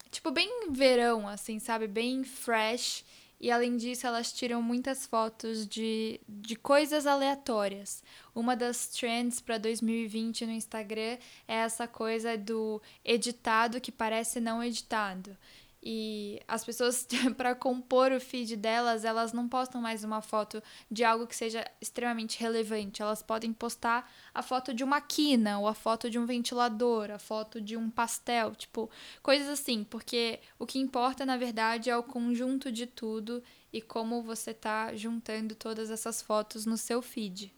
tipo, 0.10 0.30
bem 0.30 0.72
verão, 0.72 1.28
assim, 1.28 1.58
sabe? 1.58 1.88
Bem 1.88 2.24
fresh. 2.24 3.04
E 3.40 3.50
além 3.50 3.76
disso, 3.76 4.06
elas 4.06 4.32
tiram 4.32 4.62
muitas 4.62 5.08
fotos 5.08 5.66
de, 5.66 6.22
de 6.30 6.56
coisas 6.56 7.08
aleatórias. 7.08 8.04
Uma 8.36 8.56
das 8.56 8.88
trends 8.90 9.42
para 9.42 9.58
2020 9.58 10.46
no 10.46 10.52
Instagram 10.52 11.18
é 11.48 11.56
essa 11.56 11.88
coisa 11.88 12.38
do 12.38 12.80
editado 13.04 13.82
que 13.82 13.92
parece 13.92 14.40
não 14.40 14.64
editado. 14.64 15.36
E 15.84 16.40
as 16.48 16.64
pessoas, 16.64 17.08
para 17.36 17.56
compor 17.56 18.12
o 18.12 18.20
feed 18.20 18.56
delas, 18.56 19.04
elas 19.04 19.34
não 19.34 19.48
postam 19.50 19.82
mais 19.82 20.04
uma 20.04 20.22
foto 20.22 20.62
de 20.90 21.04
algo 21.04 21.26
que 21.26 21.36
seja 21.36 21.66
extremamente 21.82 22.40
relevante. 22.40 23.02
Elas 23.02 23.24
podem 23.24 23.52
postar 23.52 24.12
a 24.34 24.44
foto 24.44 24.74
de 24.74 24.84
uma 24.84 25.02
quina, 25.02 25.60
ou 25.60 25.68
a 25.68 25.74
foto 25.74 26.10
de 26.10 26.20
um 26.20 26.26
ventilador, 26.26 27.10
a 27.10 27.18
foto 27.18 27.60
de 27.60 27.76
um 27.76 27.90
pastel, 27.90 28.54
tipo, 28.56 28.90
coisas 29.24 29.50
assim. 29.50 29.84
Porque 29.84 30.40
o 30.60 30.68
que 30.68 30.78
importa, 30.78 31.26
na 31.26 31.38
verdade, 31.38 31.90
é 31.90 31.98
o 31.98 32.04
conjunto 32.04 32.72
de 32.72 32.86
tudo 32.86 33.44
e 33.74 33.82
como 33.82 34.22
você 34.22 34.54
tá 34.54 34.94
juntando 34.96 35.56
todas 35.56 35.90
essas 35.90 36.22
fotos 36.22 36.66
no 36.66 36.78
seu 36.78 37.02
feed. 37.02 37.52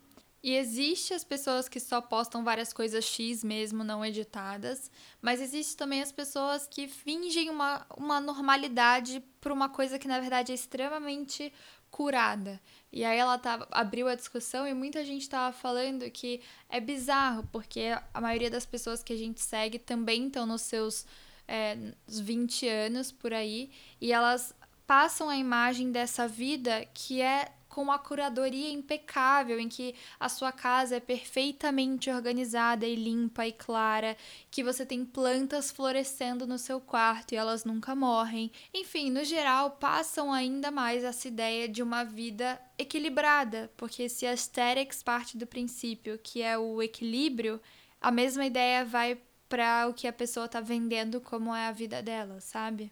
E 0.43 0.58
existe 0.58 1.13
as 1.13 1.23
pessoas 1.23 1.69
que 1.69 1.79
só 1.79 2.01
postam 2.01 2.43
várias 2.43 2.73
coisas 2.73 3.06
X 3.06 3.45
mesmo, 3.45 3.82
não 3.82 4.06
editadas, 4.06 4.91
mas 5.21 5.39
existe 5.39 5.77
também 5.77 6.01
as 6.01 6.12
pessoas 6.12 6.67
que 6.67 6.86
fingem 6.86 7.49
uma, 7.49 7.86
uma 7.95 8.19
normalidade 8.19 9.23
para 9.39 9.53
uma 9.53 9.69
coisa 9.69 9.97
que 9.97 10.08
na 10.08 10.19
verdade 10.19 10.51
é 10.51 10.56
extremamente 10.56 11.53
curada. 11.89 12.60
E 12.91 13.06
aí 13.06 13.17
ela 13.17 13.38
tava, 13.38 13.67
abriu 13.71 14.10
a 14.10 14.15
discussão 14.15 14.67
e 14.67 14.73
muita 14.73 15.06
gente 15.06 15.21
estava 15.21 15.56
falando 15.56 16.10
que 16.12 16.41
é 16.67 16.82
bizarro, 16.82 17.47
porque 17.49 17.95
a 18.13 18.19
maioria 18.19 18.49
das 18.49 18.65
pessoas 18.65 19.01
que 19.01 19.13
a 19.13 19.17
gente 19.17 19.39
segue 19.39 19.79
também 19.79 20.27
estão 20.27 20.45
nos 20.45 20.63
seus 20.63 21.06
é, 21.47 21.77
20 22.06 22.67
anos 22.67 23.12
por 23.13 23.34
aí, 23.34 23.71
e 24.01 24.12
elas 24.12 24.53
passam 24.86 25.29
a 25.29 25.38
imagem 25.38 25.91
dessa 25.91 26.27
vida 26.27 26.86
que 26.93 27.21
é 27.21 27.49
com 27.73 27.81
uma 27.81 27.97
curadoria 27.97 28.69
impecável, 28.69 29.59
em 29.59 29.67
que 29.67 29.95
a 30.19 30.29
sua 30.29 30.51
casa 30.51 30.97
é 30.97 30.99
perfeitamente 30.99 32.07
organizada 32.12 32.86
e 32.86 32.95
limpa 32.95 33.47
e 33.47 33.51
clara, 33.51 34.15
que 34.51 34.63
você 34.63 34.86
tem 34.86 35.03
plantas 35.03 35.71
florescendo 35.71 36.45
no 36.45 36.59
seu 36.59 36.79
quarto 36.79 37.31
e 37.31 37.36
elas 37.36 37.65
nunca 37.65 37.95
morrem. 37.95 38.51
Enfim, 38.71 39.09
no 39.09 39.23
geral, 39.23 39.71
passam 39.71 40.31
ainda 40.31 40.69
mais 40.69 41.03
essa 41.03 41.27
ideia 41.27 41.67
de 41.67 41.81
uma 41.81 42.03
vida 42.03 42.62
equilibrada, 42.77 43.71
porque 43.75 44.07
se 44.07 44.27
a 44.27 44.29
aesthetics 44.29 45.01
parte 45.01 45.36
do 45.36 45.47
princípio 45.47 46.19
que 46.21 46.43
é 46.43 46.55
o 46.55 46.79
equilíbrio, 46.79 47.59
a 47.99 48.12
mesma 48.12 48.45
ideia 48.45 48.86
vai 48.86 49.19
para 49.49 49.88
o 49.88 49.95
que 49.95 50.07
a 50.07 50.13
pessoa 50.13 50.47
tá 50.47 50.62
vendendo 50.62 51.19
como 51.19 51.55
é 51.55 51.65
a 51.65 51.71
vida 51.71 52.03
dela, 52.03 52.39
sabe? 52.39 52.91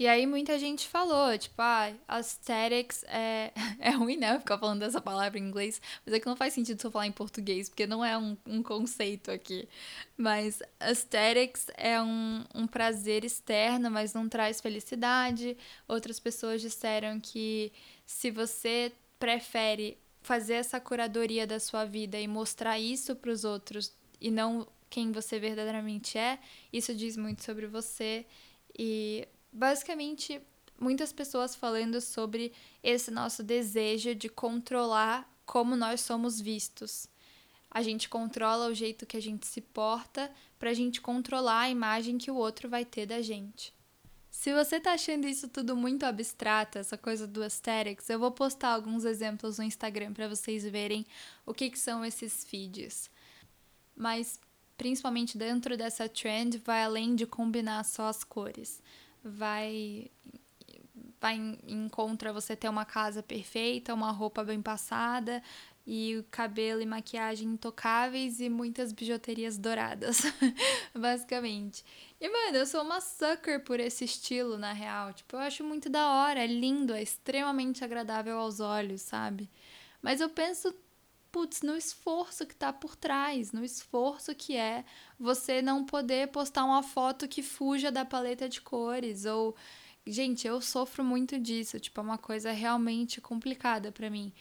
E 0.00 0.08
aí 0.08 0.26
muita 0.26 0.58
gente 0.58 0.88
falou, 0.88 1.36
tipo, 1.36 1.60
ah, 1.60 1.92
aesthetics 2.08 3.04
é, 3.06 3.52
é 3.78 3.90
ruim, 3.90 4.16
né? 4.16 4.38
Ficar 4.38 4.56
falando 4.56 4.80
dessa 4.80 4.98
palavra 4.98 5.38
em 5.38 5.42
inglês, 5.42 5.78
mas 6.06 6.14
é 6.14 6.18
que 6.18 6.24
não 6.24 6.34
faz 6.34 6.54
sentido 6.54 6.80
se 6.80 6.86
eu 6.86 6.90
falar 6.90 7.06
em 7.06 7.12
português, 7.12 7.68
porque 7.68 7.86
não 7.86 8.02
é 8.02 8.16
um, 8.16 8.34
um 8.46 8.62
conceito 8.62 9.30
aqui. 9.30 9.68
Mas 10.16 10.62
aesthetics 10.80 11.66
é 11.76 12.00
um, 12.00 12.42
um 12.54 12.66
prazer 12.66 13.26
externo, 13.26 13.90
mas 13.90 14.14
não 14.14 14.26
traz 14.26 14.58
felicidade. 14.58 15.54
Outras 15.86 16.18
pessoas 16.18 16.62
disseram 16.62 17.20
que 17.20 17.70
se 18.06 18.30
você 18.30 18.92
prefere 19.18 19.98
fazer 20.22 20.54
essa 20.54 20.80
curadoria 20.80 21.46
da 21.46 21.60
sua 21.60 21.84
vida 21.84 22.18
e 22.18 22.26
mostrar 22.26 22.78
isso 22.80 23.14
para 23.14 23.30
os 23.30 23.44
outros 23.44 23.92
e 24.18 24.30
não 24.30 24.66
quem 24.88 25.12
você 25.12 25.38
verdadeiramente 25.38 26.16
é, 26.16 26.38
isso 26.72 26.94
diz 26.94 27.18
muito 27.18 27.44
sobre 27.44 27.66
você. 27.66 28.24
E 28.78 29.28
basicamente 29.52 30.40
muitas 30.80 31.12
pessoas 31.12 31.54
falando 31.54 32.00
sobre 32.00 32.52
esse 32.82 33.10
nosso 33.10 33.42
desejo 33.42 34.14
de 34.14 34.28
controlar 34.28 35.30
como 35.44 35.76
nós 35.76 36.00
somos 36.00 36.40
vistos. 36.40 37.06
A 37.70 37.82
gente 37.82 38.08
controla 38.08 38.68
o 38.68 38.74
jeito 38.74 39.06
que 39.06 39.16
a 39.16 39.22
gente 39.22 39.46
se 39.46 39.60
porta 39.60 40.30
para 40.58 40.70
a 40.70 40.74
gente 40.74 41.00
controlar 41.00 41.60
a 41.60 41.70
imagem 41.70 42.18
que 42.18 42.30
o 42.30 42.36
outro 42.36 42.68
vai 42.68 42.84
ter 42.84 43.06
da 43.06 43.20
gente. 43.20 43.72
Se 44.30 44.54
você 44.54 44.80
tá 44.80 44.92
achando 44.92 45.26
isso 45.26 45.48
tudo 45.48 45.76
muito 45.76 46.04
abstrato, 46.04 46.78
essa 46.78 46.96
coisa 46.96 47.26
do 47.26 47.42
aesthetics, 47.42 48.08
eu 48.08 48.18
vou 48.18 48.30
postar 48.30 48.70
alguns 48.70 49.04
exemplos 49.04 49.58
no 49.58 49.64
Instagram 49.64 50.12
para 50.12 50.28
vocês 50.28 50.64
verem 50.64 51.04
o 51.44 51.52
que, 51.52 51.68
que 51.68 51.78
são 51.78 52.04
esses 52.04 52.44
feeds. 52.44 53.10
Mas, 53.94 54.40
principalmente 54.78 55.36
dentro 55.36 55.76
dessa 55.76 56.08
trend, 56.08 56.58
vai 56.58 56.84
além 56.84 57.14
de 57.14 57.26
combinar 57.26 57.84
só 57.84 58.06
as 58.08 58.24
cores 58.24 58.80
vai 59.24 60.10
vai 61.20 61.36
em 61.66 61.88
contra 61.90 62.32
você 62.32 62.56
ter 62.56 62.68
uma 62.68 62.86
casa 62.86 63.22
perfeita, 63.22 63.92
uma 63.92 64.10
roupa 64.10 64.42
bem 64.42 64.62
passada 64.62 65.42
e 65.86 66.16
o 66.16 66.24
cabelo 66.30 66.80
e 66.80 66.86
maquiagem 66.86 67.48
intocáveis 67.48 68.40
e 68.40 68.48
muitas 68.48 68.92
bijuterias 68.92 69.58
douradas, 69.58 70.22
basicamente. 70.94 71.84
E 72.20 72.28
mano, 72.28 72.56
eu 72.56 72.66
sou 72.66 72.82
uma 72.82 73.00
sucker 73.00 73.62
por 73.64 73.80
esse 73.80 74.04
estilo 74.04 74.56
na 74.56 74.72
real, 74.72 75.12
tipo, 75.12 75.36
eu 75.36 75.40
acho 75.40 75.62
muito 75.64 75.90
da 75.90 76.08
hora, 76.08 76.42
é 76.42 76.46
lindo, 76.46 76.94
é 76.94 77.02
extremamente 77.02 77.84
agradável 77.84 78.38
aos 78.38 78.60
olhos, 78.60 79.02
sabe? 79.02 79.50
Mas 80.00 80.20
eu 80.20 80.30
penso 80.30 80.74
putz, 81.30 81.62
no 81.62 81.76
esforço 81.76 82.46
que 82.46 82.54
tá 82.54 82.72
por 82.72 82.96
trás, 82.96 83.52
no 83.52 83.64
esforço 83.64 84.34
que 84.34 84.56
é 84.56 84.84
você 85.18 85.62
não 85.62 85.84
poder 85.84 86.28
postar 86.28 86.64
uma 86.64 86.82
foto 86.82 87.28
que 87.28 87.42
fuja 87.42 87.90
da 87.90 88.04
paleta 88.04 88.48
de 88.48 88.60
cores 88.60 89.24
ou 89.24 89.56
gente, 90.06 90.46
eu 90.46 90.60
sofro 90.60 91.04
muito 91.04 91.38
disso, 91.38 91.78
tipo, 91.78 92.00
é 92.00 92.02
uma 92.04 92.18
coisa 92.18 92.50
realmente 92.52 93.20
complicada 93.20 93.92
para 93.92 94.10
mim. 94.10 94.32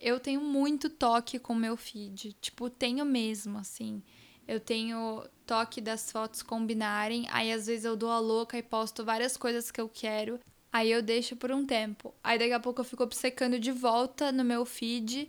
Eu 0.00 0.20
tenho 0.20 0.40
muito 0.40 0.90
toque 0.90 1.38
com 1.38 1.54
meu 1.54 1.76
feed, 1.76 2.34
tipo, 2.40 2.68
tenho 2.68 3.04
mesmo, 3.04 3.58
assim. 3.58 4.02
Eu 4.46 4.60
tenho 4.60 5.24
toque 5.46 5.80
das 5.80 6.12
fotos 6.12 6.42
combinarem, 6.42 7.26
aí 7.30 7.52
às 7.52 7.66
vezes 7.66 7.84
eu 7.84 7.96
dou 7.96 8.10
a 8.10 8.18
louca 8.18 8.58
e 8.58 8.62
posto 8.62 9.04
várias 9.04 9.36
coisas 9.36 9.70
que 9.70 9.80
eu 9.80 9.88
quero. 9.88 10.38
Aí 10.72 10.90
eu 10.90 11.02
deixo 11.02 11.34
por 11.36 11.50
um 11.50 11.64
tempo. 11.64 12.14
Aí 12.22 12.38
daqui 12.38 12.52
a 12.52 12.60
pouco 12.60 12.80
eu 12.80 12.84
fico 12.84 13.02
obcecando 13.02 13.58
de 13.58 13.72
volta 13.72 14.30
no 14.30 14.44
meu 14.44 14.64
feed 14.64 15.28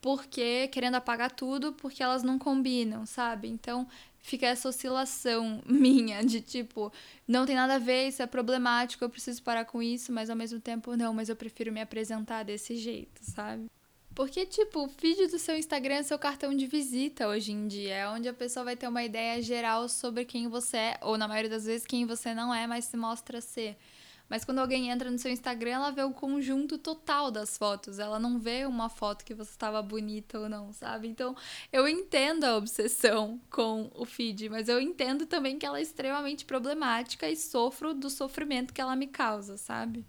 porque 0.00 0.68
querendo 0.68 0.96
apagar 0.96 1.30
tudo 1.30 1.72
porque 1.72 2.02
elas 2.02 2.22
não 2.22 2.38
combinam, 2.38 3.04
sabe? 3.06 3.48
Então 3.48 3.86
fica 4.20 4.46
essa 4.46 4.68
oscilação 4.68 5.62
minha 5.66 6.22
de 6.22 6.40
tipo, 6.40 6.92
não 7.26 7.46
tem 7.46 7.56
nada 7.56 7.76
a 7.76 7.78
ver, 7.78 8.08
isso 8.08 8.22
é 8.22 8.26
problemático, 8.26 9.04
eu 9.04 9.10
preciso 9.10 9.42
parar 9.42 9.64
com 9.64 9.82
isso, 9.82 10.12
mas 10.12 10.30
ao 10.30 10.36
mesmo 10.36 10.60
tempo 10.60 10.96
não, 10.96 11.12
mas 11.14 11.28
eu 11.28 11.36
prefiro 11.36 11.72
me 11.72 11.80
apresentar 11.80 12.42
desse 12.42 12.76
jeito, 12.76 13.20
sabe? 13.22 13.66
Porque, 14.18 14.44
tipo, 14.44 14.84
o 14.84 14.88
feed 14.88 15.28
do 15.28 15.38
seu 15.38 15.56
Instagram 15.56 15.94
é 15.94 16.02
seu 16.02 16.18
cartão 16.18 16.52
de 16.52 16.66
visita 16.66 17.28
hoje 17.28 17.52
em 17.52 17.68
dia. 17.68 17.94
É 17.94 18.08
onde 18.08 18.28
a 18.28 18.34
pessoa 18.34 18.64
vai 18.64 18.74
ter 18.74 18.88
uma 18.88 19.04
ideia 19.04 19.40
geral 19.40 19.88
sobre 19.88 20.24
quem 20.24 20.48
você 20.48 20.76
é, 20.76 20.98
ou 21.02 21.16
na 21.16 21.28
maioria 21.28 21.48
das 21.48 21.66
vezes 21.66 21.86
quem 21.86 22.04
você 22.04 22.34
não 22.34 22.52
é, 22.52 22.66
mas 22.66 22.86
se 22.86 22.96
mostra 22.96 23.40
ser. 23.40 23.76
Mas 24.28 24.44
quando 24.44 24.58
alguém 24.58 24.90
entra 24.90 25.10
no 25.10 25.18
seu 25.18 25.30
Instagram, 25.30 25.70
ela 25.70 25.90
vê 25.90 26.02
o 26.02 26.12
conjunto 26.12 26.76
total 26.76 27.30
das 27.30 27.56
fotos. 27.56 27.98
Ela 27.98 28.18
não 28.18 28.38
vê 28.38 28.66
uma 28.66 28.88
foto 28.88 29.24
que 29.24 29.34
você 29.34 29.50
estava 29.50 29.80
bonita 29.80 30.38
ou 30.38 30.48
não, 30.48 30.72
sabe? 30.72 31.08
Então, 31.08 31.34
eu 31.72 31.88
entendo 31.88 32.44
a 32.44 32.56
obsessão 32.56 33.40
com 33.50 33.90
o 33.94 34.04
feed, 34.04 34.48
mas 34.50 34.68
eu 34.68 34.80
entendo 34.80 35.26
também 35.26 35.58
que 35.58 35.64
ela 35.64 35.78
é 35.78 35.82
extremamente 35.82 36.44
problemática 36.44 37.28
e 37.28 37.36
sofro 37.36 37.94
do 37.94 38.10
sofrimento 38.10 38.74
que 38.74 38.80
ela 38.80 38.94
me 38.94 39.06
causa, 39.06 39.56
sabe? 39.56 40.04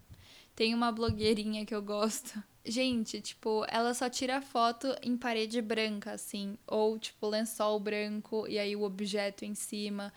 Tem 0.56 0.74
uma 0.76 0.92
blogueirinha 0.92 1.66
que 1.66 1.74
eu 1.74 1.82
gosto. 1.82 2.44
Gente, 2.66 3.22
tipo, 3.22 3.66
ela 3.70 3.94
só 3.94 4.10
tira 4.10 4.42
foto 4.42 4.94
em 5.02 5.16
parede 5.16 5.62
branca, 5.62 6.12
assim. 6.12 6.58
Ou, 6.68 7.00
tipo, 7.00 7.28
lençol 7.28 7.80
branco 7.80 8.46
e 8.48 8.60
aí 8.60 8.76
o 8.76 8.84
objeto 8.84 9.46
em 9.46 9.56
cima. 9.56 10.12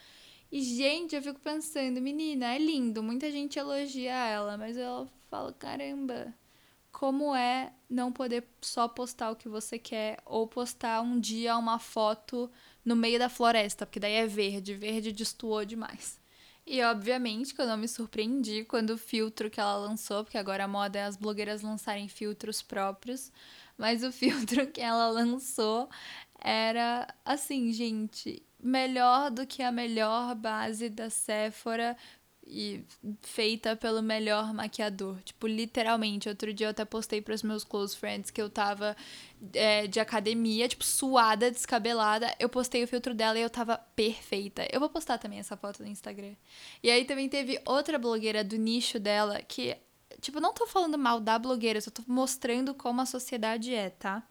E, 0.52 0.60
gente, 0.62 1.16
eu 1.16 1.22
fico 1.22 1.40
pensando, 1.40 2.00
menina, 2.00 2.54
é 2.54 2.58
lindo, 2.58 3.02
muita 3.02 3.30
gente 3.30 3.58
elogia 3.58 4.12
ela, 4.12 4.58
mas 4.58 4.76
eu 4.76 5.08
falo, 5.30 5.54
caramba, 5.54 6.34
como 6.92 7.34
é 7.34 7.72
não 7.88 8.12
poder 8.12 8.46
só 8.60 8.86
postar 8.86 9.30
o 9.30 9.36
que 9.36 9.48
você 9.48 9.78
quer 9.78 10.18
ou 10.26 10.46
postar 10.46 11.00
um 11.00 11.18
dia 11.18 11.56
uma 11.56 11.78
foto 11.78 12.50
no 12.84 12.94
meio 12.94 13.18
da 13.18 13.30
floresta, 13.30 13.86
porque 13.86 13.98
daí 13.98 14.12
é 14.12 14.26
verde, 14.26 14.74
verde 14.74 15.10
destoou 15.10 15.64
demais. 15.64 16.20
E 16.66 16.82
obviamente 16.82 17.54
que 17.54 17.60
eu 17.62 17.66
não 17.66 17.78
me 17.78 17.88
surpreendi 17.88 18.64
quando 18.64 18.90
o 18.90 18.98
filtro 18.98 19.50
que 19.50 19.58
ela 19.58 19.76
lançou, 19.76 20.22
porque 20.22 20.38
agora 20.38 20.64
a 20.64 20.68
moda 20.68 20.98
é 20.98 21.04
as 21.04 21.16
blogueiras 21.16 21.62
lançarem 21.62 22.08
filtros 22.08 22.60
próprios, 22.62 23.32
mas 23.78 24.04
o 24.04 24.12
filtro 24.12 24.66
que 24.66 24.82
ela 24.82 25.08
lançou 25.08 25.88
era 26.38 27.08
assim, 27.24 27.72
gente, 27.72 28.42
melhor 28.62 29.30
do 29.30 29.46
que 29.46 29.62
a 29.62 29.72
melhor 29.72 30.34
base 30.34 30.88
da 30.88 31.10
Sephora 31.10 31.96
e 32.46 32.84
feita 33.22 33.76
pelo 33.76 34.02
melhor 34.02 34.52
maquiador. 34.52 35.18
Tipo, 35.22 35.46
literalmente, 35.46 36.28
outro 36.28 36.52
dia 36.52 36.66
eu 36.66 36.70
até 36.70 36.84
postei 36.84 37.20
para 37.20 37.34
os 37.34 37.42
meus 37.42 37.64
close 37.64 37.96
friends 37.96 38.30
que 38.30 38.42
eu 38.42 38.50
tava 38.50 38.96
é, 39.54 39.86
de 39.86 40.00
academia, 40.00 40.68
tipo, 40.68 40.84
suada, 40.84 41.50
descabelada. 41.50 42.34
Eu 42.38 42.48
postei 42.48 42.82
o 42.82 42.88
filtro 42.88 43.14
dela 43.14 43.38
e 43.38 43.42
eu 43.42 43.50
tava 43.50 43.78
perfeita. 43.96 44.66
Eu 44.72 44.80
vou 44.80 44.88
postar 44.88 45.18
também 45.18 45.38
essa 45.38 45.56
foto 45.56 45.82
no 45.82 45.88
Instagram. 45.88 46.34
E 46.82 46.90
aí 46.90 47.04
também 47.04 47.28
teve 47.28 47.60
outra 47.64 47.98
blogueira 47.98 48.42
do 48.42 48.56
nicho 48.56 48.98
dela 48.98 49.40
que, 49.42 49.76
tipo, 50.20 50.40
não 50.40 50.52
tô 50.52 50.66
falando 50.66 50.98
mal 50.98 51.20
da 51.20 51.38
blogueira, 51.38 51.80
só 51.80 51.90
tô 51.90 52.02
mostrando 52.06 52.74
como 52.74 53.00
a 53.00 53.06
sociedade 53.06 53.74
é, 53.74 53.90
tá? 53.90 54.22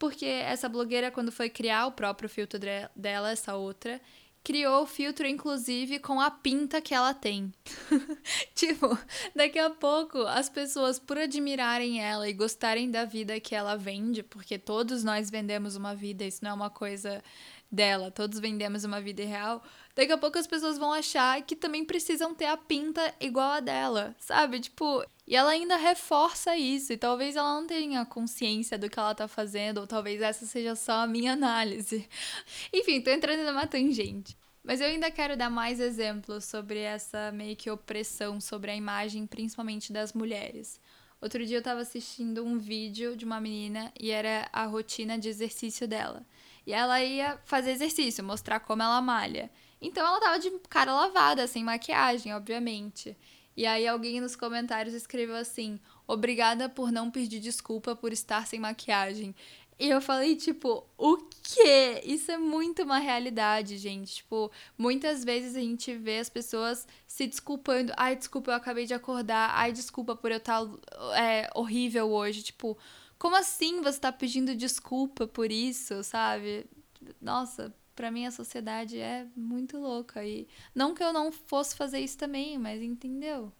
Porque 0.00 0.24
essa 0.24 0.66
blogueira, 0.66 1.10
quando 1.10 1.30
foi 1.30 1.50
criar 1.50 1.86
o 1.86 1.92
próprio 1.92 2.26
filtro 2.26 2.58
dela, 2.96 3.30
essa 3.30 3.54
outra, 3.54 4.00
criou 4.42 4.84
o 4.84 4.86
filtro, 4.86 5.26
inclusive, 5.26 5.98
com 5.98 6.18
a 6.18 6.30
pinta 6.30 6.80
que 6.80 6.94
ela 6.94 7.12
tem. 7.12 7.52
tipo, 8.56 8.98
daqui 9.36 9.58
a 9.58 9.68
pouco, 9.68 10.18
as 10.22 10.48
pessoas, 10.48 10.98
por 10.98 11.18
admirarem 11.18 12.02
ela 12.02 12.26
e 12.26 12.32
gostarem 12.32 12.90
da 12.90 13.04
vida 13.04 13.38
que 13.38 13.54
ela 13.54 13.76
vende, 13.76 14.22
porque 14.22 14.58
todos 14.58 15.04
nós 15.04 15.30
vendemos 15.30 15.76
uma 15.76 15.94
vida, 15.94 16.24
isso 16.24 16.42
não 16.42 16.52
é 16.52 16.54
uma 16.54 16.70
coisa 16.70 17.22
dela, 17.70 18.10
todos 18.10 18.40
vendemos 18.40 18.84
uma 18.84 19.02
vida 19.02 19.22
real, 19.22 19.62
daqui 19.94 20.12
a 20.12 20.18
pouco 20.18 20.38
as 20.38 20.46
pessoas 20.46 20.78
vão 20.78 20.92
achar 20.92 21.42
que 21.42 21.56
também 21.56 21.84
precisam 21.84 22.34
ter 22.34 22.46
a 22.46 22.56
pinta 22.56 23.14
igual 23.20 23.52
a 23.52 23.60
dela, 23.60 24.14
sabe? 24.18 24.60
Tipo, 24.60 25.04
e 25.26 25.36
ela 25.36 25.50
ainda 25.50 25.76
reforça 25.76 26.56
isso, 26.56 26.92
e 26.92 26.96
talvez 26.96 27.36
ela 27.36 27.54
não 27.54 27.66
tenha 27.66 28.04
consciência 28.04 28.78
do 28.78 28.88
que 28.88 28.98
ela 28.98 29.14
tá 29.14 29.28
fazendo, 29.28 29.78
ou 29.78 29.86
talvez 29.86 30.20
essa 30.20 30.46
seja 30.46 30.74
só 30.74 31.00
a 31.00 31.06
minha 31.06 31.32
análise. 31.32 32.08
Enfim, 32.72 33.00
tô 33.00 33.10
entrando 33.10 33.44
numa 33.44 33.66
tangente. 33.66 34.36
Mas 34.62 34.80
eu 34.80 34.88
ainda 34.88 35.10
quero 35.10 35.36
dar 35.36 35.48
mais 35.48 35.80
exemplos 35.80 36.44
sobre 36.44 36.80
essa 36.80 37.32
meio 37.32 37.56
que 37.56 37.70
opressão 37.70 38.40
sobre 38.40 38.70
a 38.70 38.76
imagem, 38.76 39.26
principalmente 39.26 39.92
das 39.92 40.12
mulheres. 40.12 40.78
Outro 41.20 41.44
dia 41.44 41.58
eu 41.58 41.62
tava 41.62 41.80
assistindo 41.80 42.44
um 42.44 42.58
vídeo 42.58 43.16
de 43.16 43.24
uma 43.24 43.40
menina 43.40 43.92
e 43.98 44.10
era 44.10 44.48
a 44.52 44.64
rotina 44.64 45.18
de 45.18 45.28
exercício 45.28 45.86
dela. 45.86 46.26
E 46.66 46.72
ela 46.72 47.02
ia 47.02 47.38
fazer 47.44 47.72
exercício, 47.72 48.24
mostrar 48.24 48.60
como 48.60 48.82
ela 48.82 49.00
malha. 49.00 49.50
Então 49.80 50.06
ela 50.06 50.20
tava 50.20 50.38
de 50.38 50.50
cara 50.68 50.92
lavada, 50.94 51.46
sem 51.46 51.64
maquiagem, 51.64 52.34
obviamente. 52.34 53.16
E 53.56 53.66
aí 53.66 53.86
alguém 53.86 54.20
nos 54.20 54.36
comentários 54.36 54.94
escreveu 54.94 55.36
assim: 55.36 55.80
"Obrigada 56.06 56.68
por 56.68 56.92
não 56.92 57.10
pedir 57.10 57.40
desculpa 57.40 57.96
por 57.96 58.12
estar 58.12 58.46
sem 58.46 58.60
maquiagem". 58.60 59.34
E 59.80 59.88
eu 59.88 60.00
falei, 60.02 60.36
tipo, 60.36 60.86
o 60.98 61.16
quê? 61.42 62.02
Isso 62.04 62.30
é 62.30 62.36
muito 62.36 62.82
uma 62.82 62.98
realidade, 62.98 63.78
gente. 63.78 64.16
Tipo, 64.16 64.50
muitas 64.76 65.24
vezes 65.24 65.56
a 65.56 65.60
gente 65.60 65.94
vê 65.96 66.18
as 66.18 66.28
pessoas 66.28 66.86
se 67.06 67.26
desculpando. 67.26 67.90
Ai, 67.96 68.14
desculpa, 68.14 68.50
eu 68.50 68.56
acabei 68.56 68.84
de 68.84 68.92
acordar. 68.92 69.50
Ai, 69.54 69.72
desculpa 69.72 70.14
por 70.14 70.30
eu 70.30 70.36
estar 70.36 70.60
é, 71.16 71.48
horrível 71.54 72.10
hoje. 72.10 72.42
Tipo, 72.42 72.76
como 73.18 73.36
assim 73.36 73.80
você 73.80 73.98
tá 73.98 74.12
pedindo 74.12 74.54
desculpa 74.54 75.26
por 75.26 75.50
isso, 75.50 76.04
sabe? 76.04 76.66
Nossa, 77.18 77.74
para 78.00 78.10
mim 78.10 78.24
a 78.24 78.30
sociedade 78.30 78.98
é 78.98 79.26
muito 79.36 79.76
louca 79.76 80.24
e 80.24 80.48
não 80.74 80.94
que 80.94 81.04
eu 81.04 81.12
não 81.12 81.30
fosse 81.30 81.76
fazer 81.76 81.98
isso 81.98 82.16
também, 82.16 82.56
mas 82.56 82.80
entendeu? 82.80 83.52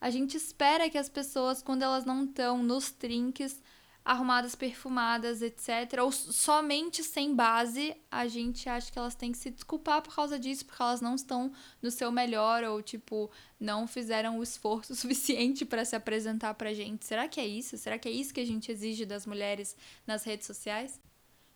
A 0.00 0.10
gente 0.10 0.36
espera 0.36 0.90
que 0.90 0.98
as 0.98 1.08
pessoas 1.08 1.62
quando 1.62 1.82
elas 1.82 2.04
não 2.04 2.24
estão 2.24 2.60
nos 2.60 2.90
trinques 2.90 3.62
arrumadas, 4.04 4.56
perfumadas, 4.56 5.42
etc. 5.42 6.00
Ou 6.02 6.10
somente 6.10 7.04
sem 7.04 7.36
base, 7.36 7.96
a 8.10 8.26
gente 8.26 8.68
acha 8.68 8.90
que 8.90 8.98
elas 8.98 9.14
têm 9.14 9.30
que 9.30 9.38
se 9.38 9.48
desculpar 9.48 10.02
por 10.02 10.12
causa 10.12 10.40
disso, 10.40 10.66
porque 10.66 10.82
elas 10.82 11.00
não 11.00 11.14
estão 11.14 11.52
no 11.80 11.92
seu 11.92 12.10
melhor 12.10 12.64
ou 12.64 12.82
tipo 12.82 13.30
não 13.60 13.86
fizeram 13.86 14.40
o 14.40 14.42
esforço 14.42 14.92
suficiente 14.96 15.64
para 15.64 15.84
se 15.84 15.94
apresentar 15.94 16.54
pra 16.54 16.74
gente. 16.74 17.04
Será 17.04 17.28
que 17.28 17.38
é 17.38 17.46
isso? 17.46 17.78
Será 17.78 17.96
que 17.96 18.08
é 18.08 18.12
isso 18.12 18.34
que 18.34 18.40
a 18.40 18.44
gente 18.44 18.72
exige 18.72 19.06
das 19.06 19.24
mulheres 19.24 19.76
nas 20.04 20.24
redes 20.24 20.48
sociais? 20.48 21.00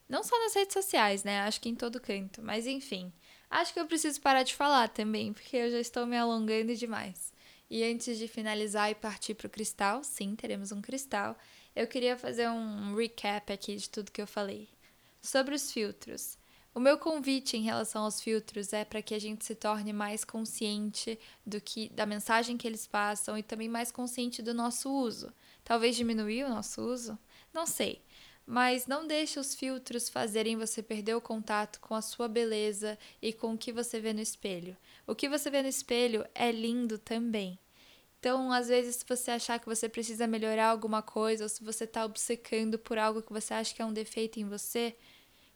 Não 0.09 0.23
só 0.23 0.38
nas 0.38 0.55
redes 0.55 0.75
sociais, 0.75 1.25
né? 1.25 1.40
Acho 1.40 1.61
que 1.61 1.69
em 1.69 1.75
todo 1.75 2.01
canto, 2.01 2.42
mas 2.42 2.66
enfim. 2.66 3.12
Acho 3.51 3.73
que 3.73 3.81
eu 3.81 3.87
preciso 3.87 4.21
parar 4.21 4.42
de 4.42 4.55
falar 4.55 4.88
também, 4.88 5.33
porque 5.33 5.57
eu 5.57 5.71
já 5.71 5.81
estou 5.81 6.07
me 6.07 6.16
alongando 6.16 6.75
demais. 6.75 7.33
E 7.69 7.83
antes 7.83 8.16
de 8.19 8.29
finalizar 8.29 8.90
e 8.90 8.95
partir 8.95 9.35
para 9.35 9.47
o 9.47 9.51
cristal, 9.51 10.05
sim, 10.05 10.37
teremos 10.37 10.71
um 10.71 10.81
cristal 10.81 11.37
eu 11.77 11.87
queria 11.87 12.16
fazer 12.16 12.49
um 12.49 12.95
recap 12.95 13.53
aqui 13.53 13.77
de 13.77 13.90
tudo 13.90 14.11
que 14.11 14.23
eu 14.23 14.27
falei. 14.27 14.66
Sobre 15.21 15.55
os 15.55 15.71
filtros. 15.71 16.38
O 16.75 16.81
meu 16.81 16.97
convite 16.97 17.57
em 17.57 17.62
relação 17.62 18.05
aos 18.05 18.21
filtros 18.21 18.73
é 18.73 18.83
para 18.83 19.03
que 19.03 19.14
a 19.14 19.19
gente 19.19 19.45
se 19.45 19.55
torne 19.55 19.92
mais 19.92 20.25
consciente 20.25 21.19
do 21.45 21.61
que 21.61 21.90
da 21.90 22.07
mensagem 22.07 22.57
que 22.57 22.66
eles 22.66 22.87
passam 22.87 23.37
e 23.37 23.42
também 23.42 23.69
mais 23.69 23.92
consciente 23.92 24.42
do 24.42 24.55
nosso 24.55 24.90
uso. 24.90 25.31
Talvez 25.62 25.97
diminuir 25.97 26.45
o 26.45 26.49
nosso 26.49 26.81
uso? 26.81 27.19
Não 27.53 27.66
sei. 27.66 28.01
Mas 28.46 28.87
não 28.87 29.06
deixe 29.06 29.40
os 29.40 29.56
filtros 29.56 30.09
fazerem 30.09 30.56
você 30.56 30.80
perder 30.80 31.16
o 31.16 31.20
contato 31.20 31.80
com 31.80 31.96
a 31.96 32.00
sua 32.00 32.28
beleza 32.28 32.96
e 33.20 33.32
com 33.32 33.54
o 33.54 33.59
que 33.59 33.72
você 33.72 33.98
vê 33.98 34.12
no 34.12 34.20
espelho. 34.20 34.76
O 35.04 35.16
que 35.16 35.28
você 35.28 35.50
vê 35.50 35.62
no 35.62 35.68
espelho 35.68 36.24
é 36.32 36.52
lindo 36.52 36.96
também. 36.96 37.59
Então, 38.20 38.52
às 38.52 38.68
vezes, 38.68 38.96
se 38.96 39.04
você 39.06 39.32
achar 39.32 39.59
que 39.59 39.66
você 39.66 39.88
precisa 39.88 40.26
melhorar 40.26 40.68
alguma 40.68 41.02
coisa, 41.02 41.44
ou 41.44 41.48
se 41.48 41.62
você 41.62 41.85
está 41.85 42.04
obcecando 42.04 42.78
por 42.78 42.98
algo 42.98 43.20
que 43.20 43.32
você 43.32 43.52
acha 43.52 43.74
que 43.74 43.82
é 43.82 43.85
um 43.85 43.92
defeito 43.92 44.38
em 44.38 44.48
você, 44.48 44.96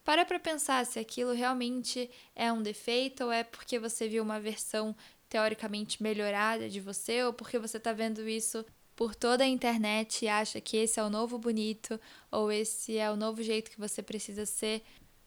para 0.05 0.25
para 0.25 0.41
pensar 0.41 0.85
se 0.87 0.99
aquilo 0.99 1.33
realmente 1.33 2.11
é 2.35 2.53
um 2.53 2.63
defeito 2.63 3.25
ou 3.25 3.33
é 3.33 3.45
porque 3.45 3.79
você 3.79 4.09
viu 4.09 4.23
uma 4.23 4.41
versão 4.41 4.97
teoricamente 5.29 6.03
melhorada 6.03 6.69
de 6.69 6.81
você, 6.81 7.23
ou 7.23 7.33
porque 7.33 7.59
você 7.59 7.77
está 7.77 7.93
vendo 7.93 8.29
isso 8.29 8.65
por 9.01 9.15
toda 9.15 9.45
a 9.45 9.47
internet 9.47 10.27
e 10.27 10.29
acha 10.29 10.61
que 10.61 10.77
esse 10.77 11.01
é 11.01 11.03
o 11.03 11.09
novo 11.09 11.39
bonito, 11.39 11.99
ou 12.31 12.53
esse 12.53 12.99
é 12.99 13.11
o 13.11 13.17
novo 13.17 13.43
jeito 13.43 13.71
que 13.71 13.81
você 13.81 14.03
precisa 14.03 14.45
ser 14.45 14.83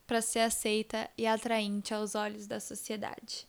para 0.05 0.21
ser 0.21 0.41
aceita 0.41 1.09
e 1.17 1.25
atraente 1.25 1.91
aos 1.91 2.13
olhos 2.13 2.45
da 2.45 2.59
sociedade. 2.59 3.47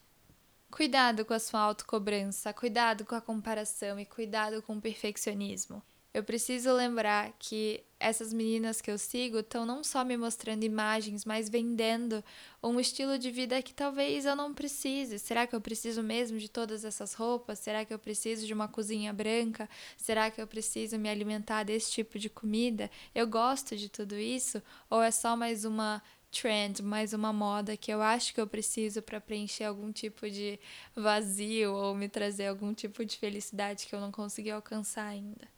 Cuidado 0.71 1.27
com 1.27 1.35
a 1.35 1.39
sua 1.39 1.61
autocobrança, 1.61 2.55
cuidado 2.55 3.05
com 3.05 3.15
a 3.15 3.21
comparação 3.21 4.01
e 4.01 4.07
cuidado 4.07 4.63
com 4.63 4.79
o 4.79 4.81
perfeccionismo. 4.81 5.83
Eu 6.15 6.23
preciso 6.23 6.73
lembrar 6.73 7.33
que 7.41 7.83
essas 7.99 8.33
meninas 8.33 8.81
que 8.81 8.89
eu 8.89 8.97
sigo 8.97 9.41
estão 9.41 9.67
não 9.67 9.83
só 9.83 10.05
me 10.05 10.17
mostrando 10.17 10.63
imagens, 10.63 11.25
mas 11.25 11.49
vendendo 11.49 12.23
um 12.63 12.79
estilo 12.79 13.19
de 13.19 13.33
vida 13.33 13.61
que 13.61 13.75
talvez 13.75 14.25
eu 14.25 14.37
não 14.37 14.55
precise. 14.55 15.19
Será 15.19 15.45
que 15.45 15.57
eu 15.57 15.61
preciso 15.61 16.05
mesmo 16.05 16.39
de 16.39 16.49
todas 16.49 16.85
essas 16.85 17.15
roupas? 17.15 17.59
Será 17.59 17.85
que 17.85 17.93
eu 17.93 17.99
preciso 17.99 18.47
de 18.47 18.55
uma 18.55 18.69
cozinha 18.69 19.13
branca? 19.13 19.69
Será 19.97 20.31
que 20.31 20.41
eu 20.41 20.47
preciso 20.47 20.97
me 21.01 21.09
alimentar 21.09 21.65
desse 21.65 21.91
tipo 21.91 22.17
de 22.17 22.31
comida? 22.31 22.89
Eu 23.13 23.27
gosto 23.27 23.77
de 23.77 23.89
tudo 23.89 24.17
isso? 24.17 24.63
Ou 24.89 25.03
é 25.03 25.11
só 25.11 25.35
mais 25.37 25.65
uma 25.65 26.01
trend, 26.31 26.81
mais 26.81 27.13
uma 27.13 27.33
moda 27.33 27.77
que 27.77 27.93
eu 27.93 28.01
acho 28.01 28.33
que 28.33 28.41
eu 28.41 28.47
preciso 28.47 29.03
para 29.03 29.21
preencher 29.21 29.65
algum 29.65 29.91
tipo 29.91 30.31
de 30.31 30.61
vazio 30.95 31.75
ou 31.75 31.93
me 31.93 32.09
trazer 32.09 32.47
algum 32.47 32.73
tipo 32.73 33.05
de 33.05 33.17
felicidade 33.17 33.87
que 33.87 33.95
eu 33.97 34.01
não 34.01 34.13
consegui 34.13 34.53
alcançar 34.53 35.07
ainda. 35.07 35.54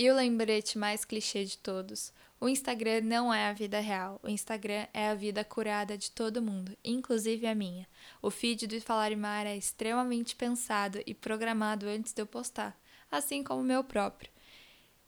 E 0.00 0.08
o 0.08 0.14
lembrete 0.14 0.78
mais 0.78 1.04
clichê 1.04 1.44
de 1.44 1.58
todos: 1.58 2.12
o 2.40 2.48
Instagram 2.48 3.00
não 3.00 3.34
é 3.34 3.48
a 3.48 3.52
vida 3.52 3.80
real. 3.80 4.20
O 4.22 4.28
Instagram 4.28 4.86
é 4.94 5.08
a 5.08 5.14
vida 5.16 5.42
curada 5.44 5.98
de 5.98 6.12
todo 6.12 6.40
mundo, 6.40 6.70
inclusive 6.84 7.48
a 7.48 7.52
minha. 7.52 7.84
O 8.22 8.30
feed 8.30 8.68
do 8.68 8.80
Falar 8.80 9.16
Mar 9.16 9.44
é 9.44 9.56
extremamente 9.56 10.36
pensado 10.36 11.02
e 11.04 11.12
programado 11.12 11.88
antes 11.88 12.12
de 12.12 12.22
eu 12.22 12.26
postar, 12.26 12.80
assim 13.10 13.42
como 13.42 13.60
o 13.60 13.64
meu 13.64 13.82
próprio. 13.82 14.30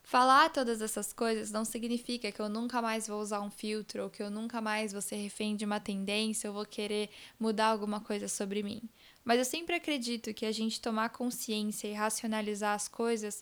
Falar 0.03 0.49
todas 0.49 0.81
essas 0.81 1.13
coisas 1.13 1.51
não 1.51 1.63
significa 1.63 2.29
que 2.29 2.41
eu 2.41 2.49
nunca 2.49 2.81
mais 2.81 3.07
vou 3.07 3.21
usar 3.21 3.39
um 3.39 3.49
filtro 3.49 4.03
ou 4.03 4.09
que 4.09 4.21
eu 4.21 4.29
nunca 4.29 4.59
mais 4.59 4.91
vou 4.91 5.01
ser 5.01 5.15
refém 5.15 5.55
de 5.55 5.63
uma 5.63 5.79
tendência 5.79 6.49
ou 6.49 6.53
vou 6.53 6.65
querer 6.65 7.09
mudar 7.39 7.67
alguma 7.67 8.01
coisa 8.01 8.27
sobre 8.27 8.61
mim. 8.61 8.81
Mas 9.23 9.39
eu 9.39 9.45
sempre 9.45 9.73
acredito 9.73 10.33
que 10.33 10.45
a 10.45 10.51
gente 10.51 10.81
tomar 10.81 11.11
consciência 11.11 11.87
e 11.87 11.93
racionalizar 11.93 12.75
as 12.75 12.89
coisas 12.89 13.41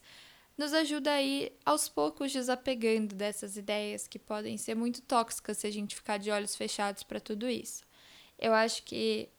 nos 0.59 0.73
ajuda 0.73 1.13
a 1.13 1.21
ir 1.21 1.53
aos 1.65 1.87
poucos 1.87 2.33
desapegando 2.33 3.15
dessas 3.15 3.55
ideias 3.55 4.09
que 4.09 4.19
podem 4.19 4.57
ser 4.57 4.75
muito 4.75 5.01
tóxicas 5.01 5.57
se 5.57 5.65
a 5.65 5.71
gente 5.71 5.95
ficar 5.95 6.17
de 6.17 6.29
olhos 6.29 6.53
fechados 6.53 7.01
para 7.01 7.21
tudo 7.21 7.47
isso. 7.47 7.85
Eu 8.37 8.53
acho 8.53 8.83
que 8.83 9.29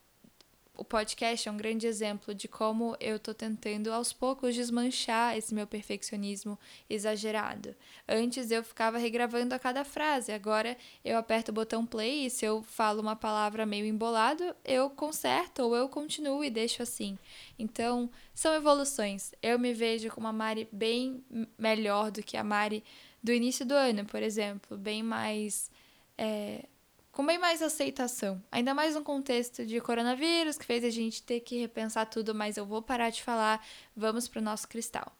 o 0.81 0.83
podcast 0.83 1.47
é 1.47 1.51
um 1.51 1.57
grande 1.57 1.85
exemplo 1.85 2.33
de 2.33 2.47
como 2.47 2.97
eu 2.99 3.19
tô 3.19 3.35
tentando 3.35 3.93
aos 3.93 4.11
poucos 4.11 4.55
desmanchar 4.55 5.37
esse 5.37 5.53
meu 5.53 5.67
perfeccionismo 5.67 6.57
exagerado. 6.89 7.75
Antes 8.09 8.49
eu 8.49 8.63
ficava 8.63 8.97
regravando 8.97 9.53
a 9.53 9.59
cada 9.59 9.85
frase, 9.85 10.31
agora 10.31 10.75
eu 11.05 11.19
aperto 11.19 11.51
o 11.51 11.53
botão 11.53 11.85
play 11.85 12.25
e 12.25 12.29
se 12.31 12.45
eu 12.45 12.63
falo 12.63 12.99
uma 12.99 13.15
palavra 13.15 13.63
meio 13.63 13.85
embolado, 13.85 14.55
eu 14.65 14.89
conserto 14.89 15.59
ou 15.59 15.75
eu 15.75 15.87
continuo 15.87 16.43
e 16.43 16.49
deixo 16.49 16.81
assim. 16.81 17.15
Então, 17.59 18.09
são 18.33 18.51
evoluções. 18.55 19.33
Eu 19.39 19.59
me 19.59 19.75
vejo 19.75 20.09
com 20.09 20.19
uma 20.19 20.33
Mari 20.33 20.67
bem 20.71 21.23
melhor 21.59 22.09
do 22.09 22.23
que 22.23 22.35
a 22.35 22.43
Mari 22.43 22.83
do 23.21 23.31
início 23.31 23.63
do 23.63 23.75
ano, 23.75 24.03
por 24.03 24.23
exemplo, 24.23 24.75
bem 24.75 25.03
mais 25.03 25.69
é, 26.17 26.65
com 27.11 27.25
bem 27.25 27.37
mais 27.37 27.61
aceitação. 27.61 28.41
Ainda 28.51 28.73
mais 28.73 28.95
no 28.95 29.03
contexto 29.03 29.65
de 29.65 29.79
coronavírus, 29.81 30.57
que 30.57 30.65
fez 30.65 30.83
a 30.83 30.89
gente 30.89 31.21
ter 31.23 31.41
que 31.41 31.59
repensar 31.59 32.05
tudo, 32.05 32.33
mas 32.33 32.57
eu 32.57 32.65
vou 32.65 32.81
parar 32.81 33.09
de 33.09 33.21
falar. 33.21 33.65
Vamos 33.95 34.27
para 34.27 34.39
o 34.39 34.43
nosso 34.43 34.67
cristal. 34.67 35.11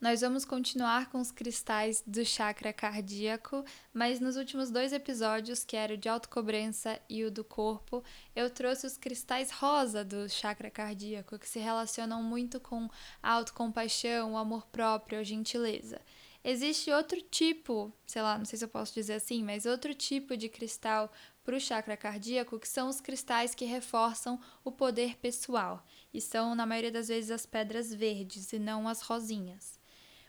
Nós 0.00 0.20
vamos 0.20 0.44
continuar 0.44 1.08
com 1.08 1.18
os 1.18 1.32
cristais 1.32 2.02
do 2.06 2.26
chakra 2.26 2.74
cardíaco, 2.74 3.64
mas 3.90 4.20
nos 4.20 4.36
últimos 4.36 4.70
dois 4.70 4.92
episódios, 4.92 5.64
que 5.64 5.78
era 5.78 5.94
o 5.94 5.96
de 5.96 6.10
autocobrança 6.10 7.00
e 7.08 7.24
o 7.24 7.30
do 7.30 7.42
corpo, 7.42 8.04
eu 8.36 8.50
trouxe 8.50 8.86
os 8.86 8.98
cristais 8.98 9.50
rosa 9.50 10.04
do 10.04 10.28
chakra 10.28 10.70
cardíaco, 10.70 11.38
que 11.38 11.48
se 11.48 11.58
relacionam 11.58 12.22
muito 12.22 12.60
com 12.60 12.86
a 13.22 13.30
autocompaixão, 13.30 14.34
o 14.34 14.36
amor 14.36 14.66
próprio, 14.66 15.20
a 15.20 15.22
gentileza. 15.22 15.98
Existe 16.46 16.90
outro 16.90 17.22
tipo, 17.22 17.90
sei 18.06 18.20
lá, 18.20 18.36
não 18.36 18.44
sei 18.44 18.58
se 18.58 18.64
eu 18.66 18.68
posso 18.68 18.92
dizer 18.92 19.14
assim, 19.14 19.42
mas 19.42 19.64
outro 19.64 19.94
tipo 19.94 20.36
de 20.36 20.46
cristal 20.46 21.10
para 21.42 21.56
o 21.56 21.60
chakra 21.60 21.96
cardíaco, 21.96 22.58
que 22.58 22.68
são 22.68 22.86
os 22.86 23.00
cristais 23.00 23.54
que 23.54 23.64
reforçam 23.64 24.38
o 24.62 24.70
poder 24.70 25.16
pessoal, 25.16 25.82
e 26.12 26.20
são, 26.20 26.54
na 26.54 26.66
maioria 26.66 26.92
das 26.92 27.08
vezes, 27.08 27.30
as 27.30 27.46
pedras 27.46 27.94
verdes 27.94 28.52
e 28.52 28.58
não 28.58 28.86
as 28.86 29.00
rosinhas. 29.00 29.78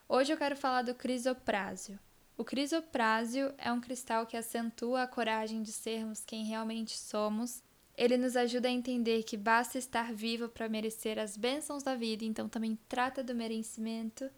Hoje 0.07 0.31
eu 0.31 0.37
quero 0.37 0.55
falar 0.55 0.83
do 0.83 0.95
crisoprásio. 0.95 1.99
O 2.37 2.45
crisoprásio 2.45 3.53
é 3.57 3.69
um 3.69 3.81
cristal 3.81 4.25
que 4.25 4.37
acentua 4.37 5.03
a 5.03 5.07
coragem 5.07 5.61
de 5.61 5.73
sermos 5.73 6.23
quem 6.23 6.45
realmente 6.45 6.97
somos. 6.97 7.61
Ele 7.97 8.15
nos 8.15 8.37
ajuda 8.37 8.69
a 8.69 8.71
entender 8.71 9.23
que 9.23 9.35
basta 9.35 9.77
estar 9.77 10.13
vivo 10.13 10.47
para 10.47 10.69
merecer 10.69 11.19
as 11.19 11.35
bênçãos 11.35 11.83
da 11.83 11.95
vida, 11.95 12.23
então 12.23 12.47
também 12.47 12.79
trata 12.87 13.21
do 13.21 13.35
merecimento 13.35 14.29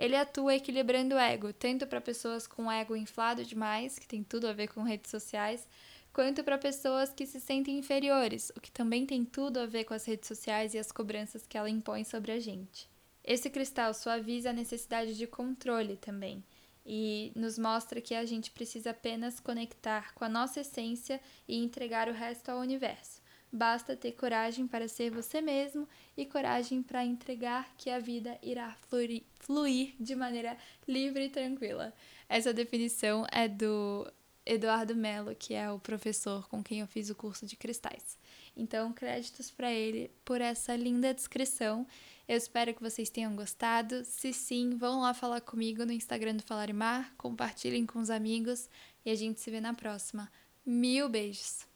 ele 0.00 0.16
atua 0.16 0.54
equilibrando 0.54 1.14
o 1.14 1.18
ego, 1.18 1.52
tanto 1.52 1.86
para 1.86 2.00
pessoas 2.00 2.46
com 2.46 2.72
ego 2.72 2.96
inflado 2.96 3.44
demais, 3.44 3.98
que 3.98 4.08
tem 4.08 4.24
tudo 4.24 4.48
a 4.48 4.52
ver 4.54 4.68
com 4.68 4.82
redes 4.82 5.10
sociais, 5.10 5.68
quanto 6.10 6.42
para 6.42 6.56
pessoas 6.56 7.12
que 7.12 7.26
se 7.26 7.38
sentem 7.38 7.78
inferiores, 7.78 8.50
o 8.56 8.60
que 8.62 8.72
também 8.72 9.04
tem 9.04 9.26
tudo 9.26 9.60
a 9.60 9.66
ver 9.66 9.84
com 9.84 9.92
as 9.92 10.06
redes 10.06 10.26
sociais 10.26 10.72
e 10.72 10.78
as 10.78 10.90
cobranças 10.90 11.46
que 11.46 11.58
ela 11.58 11.68
impõe 11.68 12.02
sobre 12.02 12.32
a 12.32 12.40
gente. 12.40 12.88
Esse 13.22 13.50
cristal 13.50 13.92
suaviza 13.92 14.48
a 14.48 14.54
necessidade 14.54 15.14
de 15.14 15.26
controle 15.26 15.98
também 15.98 16.42
e 16.86 17.30
nos 17.36 17.58
mostra 17.58 18.00
que 18.00 18.14
a 18.14 18.24
gente 18.24 18.50
precisa 18.50 18.92
apenas 18.92 19.38
conectar 19.38 20.14
com 20.14 20.24
a 20.24 20.30
nossa 20.30 20.60
essência 20.60 21.20
e 21.46 21.62
entregar 21.62 22.08
o 22.08 22.14
resto 22.14 22.48
ao 22.48 22.58
universo. 22.58 23.19
Basta 23.52 23.96
ter 23.96 24.12
coragem 24.12 24.66
para 24.66 24.86
ser 24.86 25.10
você 25.10 25.40
mesmo 25.40 25.88
e 26.16 26.24
coragem 26.24 26.82
para 26.82 27.04
entregar 27.04 27.68
que 27.76 27.90
a 27.90 27.98
vida 27.98 28.38
irá 28.42 28.76
fluir, 28.88 29.24
fluir 29.40 29.94
de 29.98 30.14
maneira 30.14 30.56
livre 30.86 31.24
e 31.24 31.28
tranquila. 31.28 31.92
Essa 32.28 32.52
definição 32.52 33.26
é 33.32 33.48
do 33.48 34.06
Eduardo 34.46 34.94
Mello, 34.94 35.34
que 35.34 35.54
é 35.54 35.70
o 35.70 35.78
professor 35.78 36.48
com 36.48 36.62
quem 36.62 36.80
eu 36.80 36.86
fiz 36.86 37.10
o 37.10 37.14
curso 37.14 37.44
de 37.44 37.56
cristais. 37.56 38.18
Então, 38.56 38.92
créditos 38.92 39.50
para 39.50 39.72
ele 39.72 40.10
por 40.24 40.40
essa 40.40 40.74
linda 40.76 41.12
descrição. 41.12 41.86
Eu 42.28 42.36
espero 42.36 42.72
que 42.72 42.82
vocês 42.82 43.10
tenham 43.10 43.34
gostado. 43.34 44.04
Se 44.04 44.32
sim, 44.32 44.76
vão 44.76 45.00
lá 45.00 45.12
falar 45.12 45.40
comigo 45.40 45.84
no 45.84 45.92
Instagram 45.92 46.36
do 46.36 46.42
Falarimar, 46.42 47.12
compartilhem 47.16 47.84
com 47.84 47.98
os 47.98 48.10
amigos 48.10 48.68
e 49.04 49.10
a 49.10 49.14
gente 49.14 49.40
se 49.40 49.50
vê 49.50 49.60
na 49.60 49.74
próxima. 49.74 50.30
Mil 50.64 51.08
beijos! 51.08 51.69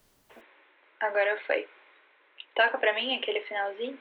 Agora 1.04 1.38
foi. 1.46 1.68
Toca 2.54 2.78
pra 2.78 2.94
mim 2.94 3.16
aquele 3.16 3.40
finalzinho. 3.42 3.98